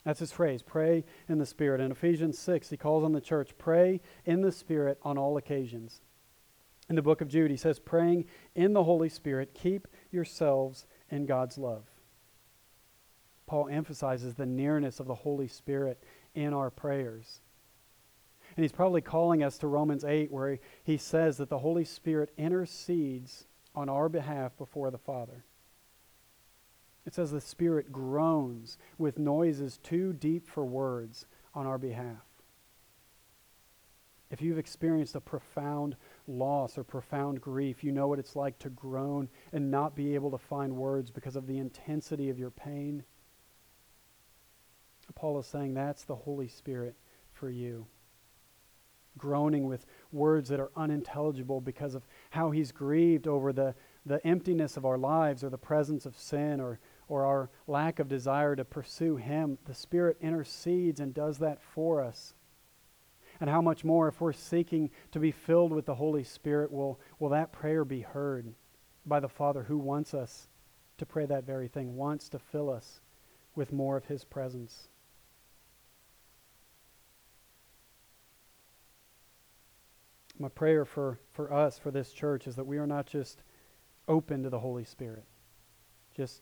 That's 0.03 0.19
his 0.19 0.31
phrase, 0.31 0.63
pray 0.63 1.05
in 1.29 1.37
the 1.37 1.45
Spirit. 1.45 1.79
In 1.79 1.91
Ephesians 1.91 2.39
6, 2.39 2.69
he 2.69 2.77
calls 2.77 3.03
on 3.03 3.11
the 3.11 3.21
church, 3.21 3.51
pray 3.57 4.01
in 4.25 4.41
the 4.41 4.51
Spirit 4.51 4.97
on 5.03 5.17
all 5.17 5.37
occasions 5.37 6.01
in 6.91 6.95
the 6.95 7.01
book 7.01 7.21
of 7.21 7.29
Jude. 7.29 7.51
He 7.51 7.57
says, 7.57 7.79
praying 7.79 8.25
in 8.53 8.73
the 8.73 8.83
Holy 8.83 9.07
Spirit, 9.07 9.53
keep 9.53 9.87
yourselves 10.11 10.85
in 11.09 11.25
God's 11.25 11.57
love. 11.57 11.85
Paul 13.45 13.69
emphasizes 13.69 14.35
the 14.35 14.45
nearness 14.45 14.99
of 14.99 15.07
the 15.07 15.15
Holy 15.15 15.47
Spirit 15.47 16.03
in 16.35 16.53
our 16.53 16.69
prayers. 16.69 17.39
And 18.57 18.63
he's 18.63 18.73
probably 18.73 19.01
calling 19.01 19.41
us 19.41 19.57
to 19.59 19.67
Romans 19.67 20.03
8, 20.03 20.31
where 20.31 20.59
he 20.83 20.97
says 20.97 21.37
that 21.37 21.49
the 21.49 21.59
Holy 21.59 21.85
Spirit 21.85 22.33
intercedes 22.37 23.45
on 23.73 23.87
our 23.87 24.09
behalf 24.09 24.57
before 24.57 24.91
the 24.91 24.97
Father. 24.97 25.45
It 27.05 27.13
says 27.13 27.31
the 27.31 27.41
Spirit 27.41 27.91
groans 27.91 28.77
with 28.97 29.17
noises 29.17 29.79
too 29.81 30.13
deep 30.13 30.47
for 30.47 30.65
words 30.65 31.25
on 31.53 31.65
our 31.65 31.77
behalf 31.77 32.25
if 34.31 34.41
you've 34.41 34.57
experienced 34.57 35.15
a 35.15 35.21
profound 35.21 35.97
loss 36.25 36.77
or 36.77 36.85
profound 36.85 37.41
grief, 37.41 37.83
you 37.83 37.91
know 37.91 38.07
what 38.07 38.17
it's 38.17 38.35
like 38.35 38.57
to 38.59 38.69
groan 38.69 39.27
and 39.51 39.69
not 39.69 39.93
be 39.93 40.15
able 40.15 40.31
to 40.31 40.37
find 40.37 40.77
words 40.77 41.11
because 41.11 41.35
of 41.35 41.47
the 41.47 41.57
intensity 41.57 42.29
of 42.29 42.39
your 42.39 42.49
pain. 42.49 43.03
Paul 45.13 45.37
is 45.39 45.45
saying 45.45 45.73
that's 45.73 46.05
the 46.05 46.15
Holy 46.15 46.47
Spirit 46.47 46.95
for 47.33 47.49
you. 47.49 47.85
Groaning 49.17 49.65
with 49.65 49.85
words 50.13 50.47
that 50.47 50.61
are 50.61 50.71
unintelligible 50.77 51.59
because 51.59 51.93
of 51.93 52.07
how 52.29 52.51
he's 52.51 52.71
grieved 52.71 53.27
over 53.27 53.51
the, 53.51 53.75
the 54.05 54.25
emptiness 54.25 54.77
of 54.77 54.85
our 54.85 54.97
lives 54.97 55.43
or 55.43 55.49
the 55.49 55.57
presence 55.57 56.05
of 56.05 56.17
sin 56.17 56.61
or, 56.61 56.79
or 57.11 57.25
our 57.25 57.49
lack 57.67 57.99
of 57.99 58.07
desire 58.07 58.55
to 58.55 58.63
pursue 58.63 59.17
him. 59.17 59.57
The 59.65 59.73
Spirit 59.73 60.15
intercedes 60.21 61.01
and 61.01 61.13
does 61.13 61.39
that 61.39 61.61
for 61.61 62.01
us. 62.01 62.35
And 63.41 63.49
how 63.49 63.61
much 63.61 63.83
more, 63.83 64.07
if 64.07 64.21
we're 64.21 64.31
seeking 64.31 64.89
to 65.11 65.19
be 65.19 65.31
filled 65.31 65.73
with 65.73 65.85
the 65.85 65.95
Holy 65.95 66.23
Spirit, 66.23 66.71
will, 66.71 67.01
will 67.19 67.27
that 67.27 67.51
prayer 67.51 67.83
be 67.83 67.99
heard 67.99 68.53
by 69.05 69.19
the 69.19 69.27
Father 69.27 69.63
who 69.63 69.77
wants 69.77 70.13
us 70.13 70.47
to 70.99 71.05
pray 71.05 71.25
that 71.25 71.43
very 71.43 71.67
thing, 71.67 71.97
wants 71.97 72.29
to 72.29 72.39
fill 72.39 72.69
us 72.69 73.01
with 73.55 73.73
more 73.73 73.97
of 73.97 74.05
His 74.05 74.23
presence? 74.23 74.87
My 80.39 80.47
prayer 80.47 80.85
for, 80.85 81.19
for 81.33 81.51
us, 81.51 81.77
for 81.77 81.91
this 81.91 82.13
church, 82.13 82.47
is 82.47 82.55
that 82.55 82.65
we 82.65 82.77
are 82.77 82.87
not 82.87 83.05
just 83.05 83.43
open 84.07 84.43
to 84.43 84.49
the 84.49 84.59
Holy 84.59 84.85
Spirit. 84.85 85.25
Just, 86.15 86.41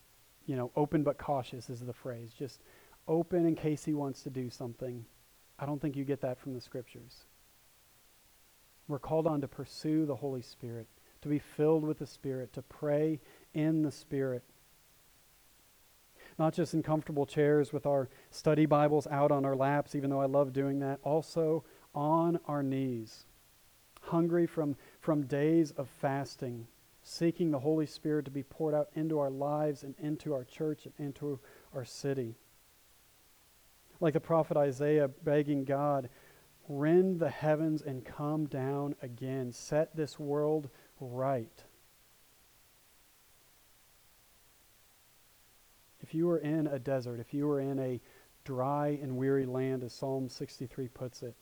you 0.49 0.55
know, 0.55 0.71
open 0.75 1.03
but 1.03 1.17
cautious 1.17 1.69
is 1.69 1.79
the 1.81 1.93
phrase. 1.93 2.31
Just 2.37 2.61
open 3.07 3.45
in 3.45 3.55
case 3.55 3.85
He 3.85 3.93
wants 3.93 4.23
to 4.23 4.29
do 4.29 4.49
something 4.49 5.05
I 5.59 5.65
don't 5.65 5.81
think 5.81 5.95
you 5.95 6.05
get 6.05 6.21
that 6.21 6.39
from 6.39 6.53
the 6.53 6.61
scriptures. 6.61 7.25
We're 8.87 8.97
called 8.97 9.27
on 9.27 9.41
to 9.41 9.47
pursue 9.47 10.05
the 10.05 10.15
Holy 10.15 10.41
Spirit, 10.41 10.87
to 11.21 11.27
be 11.27 11.37
filled 11.37 11.83
with 11.83 11.99
the 11.99 12.07
Spirit, 12.07 12.53
to 12.53 12.61
pray 12.61 13.19
in 13.53 13.83
the 13.83 13.91
Spirit. 13.91 14.43
Not 16.39 16.53
just 16.53 16.73
in 16.73 16.81
comfortable 16.81 17.25
chairs 17.25 17.73
with 17.73 17.85
our 17.85 18.07
study 18.31 18.65
Bibles 18.65 19.05
out 19.07 19.31
on 19.31 19.43
our 19.43 19.55
laps, 19.55 19.95
even 19.95 20.09
though 20.09 20.21
I 20.21 20.25
love 20.27 20.53
doing 20.53 20.79
that, 20.79 20.99
also 21.03 21.65
on 21.93 22.39
our 22.47 22.63
knees, 22.63 23.25
hungry 24.03 24.47
from, 24.47 24.77
from 25.01 25.23
days 25.23 25.71
of 25.71 25.89
fasting, 25.89 26.67
seeking 27.09 27.51
the 27.51 27.59
Holy 27.59 27.85
Spirit 27.85 28.25
to 28.25 28.31
be 28.31 28.43
poured 28.43 28.73
out 28.73 28.89
into 28.93 29.19
our 29.19 29.29
lives 29.29 29.83
and 29.83 29.95
into 29.99 30.33
our 30.33 30.43
church 30.43 30.85
and 30.85 30.93
into 30.97 31.39
our 31.73 31.85
city 31.85 32.35
like 33.99 34.13
the 34.13 34.19
prophet 34.19 34.57
Isaiah 34.57 35.07
begging 35.07 35.65
God, 35.65 36.09
rend 36.67 37.19
the 37.19 37.29
heavens 37.29 37.81
and 37.81 38.05
come 38.05 38.45
down 38.45 38.95
again. 39.01 39.51
Set 39.51 39.95
this 39.95 40.17
world 40.19 40.69
right. 40.99 41.63
If 46.01 46.13
you 46.13 46.27
were 46.27 46.37
in 46.37 46.67
a 46.67 46.79
desert, 46.79 47.19
if 47.19 47.33
you 47.33 47.45
were 47.45 47.59
in 47.59 47.77
a 47.79 47.99
dry 48.45 48.97
and 49.01 49.17
weary 49.17 49.45
land, 49.45 49.83
as 49.83 49.93
Psalm 49.93 50.29
63 50.29 50.87
puts 50.87 51.21
it, 51.23 51.35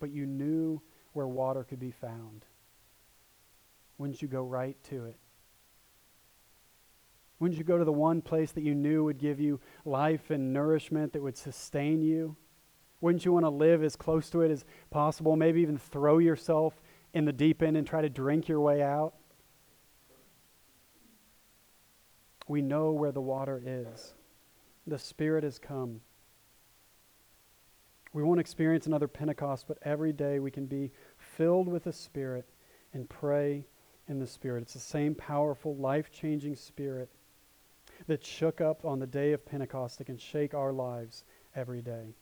but 0.00 0.10
you 0.10 0.26
knew 0.26 0.82
where 1.12 1.28
water 1.28 1.62
could 1.62 1.78
be 1.78 1.92
found, 1.92 2.44
wouldn't 3.98 4.22
you 4.22 4.28
go 4.28 4.42
right 4.42 4.76
to 4.84 5.06
it? 5.06 5.16
Wouldn't 7.38 7.58
you 7.58 7.64
go 7.64 7.78
to 7.78 7.84
the 7.84 7.92
one 7.92 8.22
place 8.22 8.52
that 8.52 8.62
you 8.62 8.74
knew 8.74 9.04
would 9.04 9.18
give 9.18 9.40
you 9.40 9.60
life 9.84 10.30
and 10.30 10.52
nourishment 10.52 11.12
that 11.12 11.22
would 11.22 11.36
sustain 11.36 12.02
you? 12.02 12.36
Wouldn't 13.00 13.24
you 13.24 13.32
want 13.32 13.44
to 13.44 13.50
live 13.50 13.84
as 13.84 13.96
close 13.96 14.30
to 14.30 14.40
it 14.40 14.50
as 14.50 14.64
possible? 14.90 15.36
Maybe 15.36 15.60
even 15.60 15.76
throw 15.76 16.18
yourself 16.18 16.80
in 17.12 17.24
the 17.24 17.32
deep 17.32 17.62
end 17.62 17.76
and 17.76 17.86
try 17.86 18.00
to 18.00 18.08
drink 18.08 18.48
your 18.48 18.60
way 18.60 18.82
out? 18.82 19.14
We 22.48 22.62
know 22.62 22.92
where 22.92 23.12
the 23.12 23.20
water 23.20 23.62
is. 23.64 24.14
The 24.86 24.98
Spirit 24.98 25.44
has 25.44 25.58
come. 25.58 26.00
We 28.12 28.22
won't 28.22 28.40
experience 28.40 28.86
another 28.86 29.08
Pentecost, 29.08 29.66
but 29.66 29.78
every 29.82 30.12
day 30.12 30.38
we 30.38 30.50
can 30.50 30.66
be 30.66 30.92
filled 31.18 31.68
with 31.68 31.84
the 31.84 31.92
Spirit 31.92 32.48
and 32.92 33.08
pray 33.08 33.66
in 34.08 34.18
the 34.18 34.26
Spirit. 34.26 34.62
It's 34.62 34.74
the 34.74 34.80
same 34.80 35.14
powerful, 35.14 35.76
life 35.76 36.10
changing 36.12 36.56
Spirit 36.56 37.10
that 38.06 38.24
shook 38.24 38.60
up 38.60 38.84
on 38.84 38.98
the 38.98 39.06
day 39.06 39.32
of 39.32 39.46
Pentecost 39.46 39.98
that 39.98 40.04
can 40.04 40.18
shake 40.18 40.54
our 40.54 40.72
lives 40.72 41.24
every 41.54 41.80
day. 41.80 42.14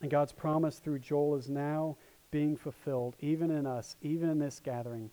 And 0.00 0.10
God's 0.10 0.32
promise 0.32 0.78
through 0.78 1.00
Joel 1.00 1.36
is 1.36 1.48
now 1.48 1.96
being 2.30 2.56
fulfilled, 2.56 3.16
even 3.20 3.50
in 3.50 3.66
us, 3.66 3.96
even 4.02 4.30
in 4.30 4.38
this 4.38 4.60
gathering. 4.60 5.10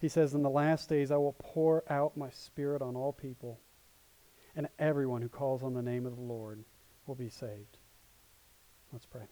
He 0.00 0.08
says, 0.08 0.34
In 0.34 0.42
the 0.42 0.50
last 0.50 0.88
days 0.88 1.10
I 1.10 1.16
will 1.16 1.36
pour 1.38 1.84
out 1.90 2.16
my 2.16 2.30
spirit 2.30 2.82
on 2.82 2.96
all 2.96 3.12
people, 3.12 3.60
and 4.54 4.68
everyone 4.78 5.22
who 5.22 5.28
calls 5.28 5.62
on 5.62 5.74
the 5.74 5.82
name 5.82 6.06
of 6.06 6.16
the 6.16 6.22
Lord 6.22 6.64
will 7.06 7.14
be 7.14 7.28
saved. 7.28 7.78
Let's 8.92 9.06
pray. 9.06 9.26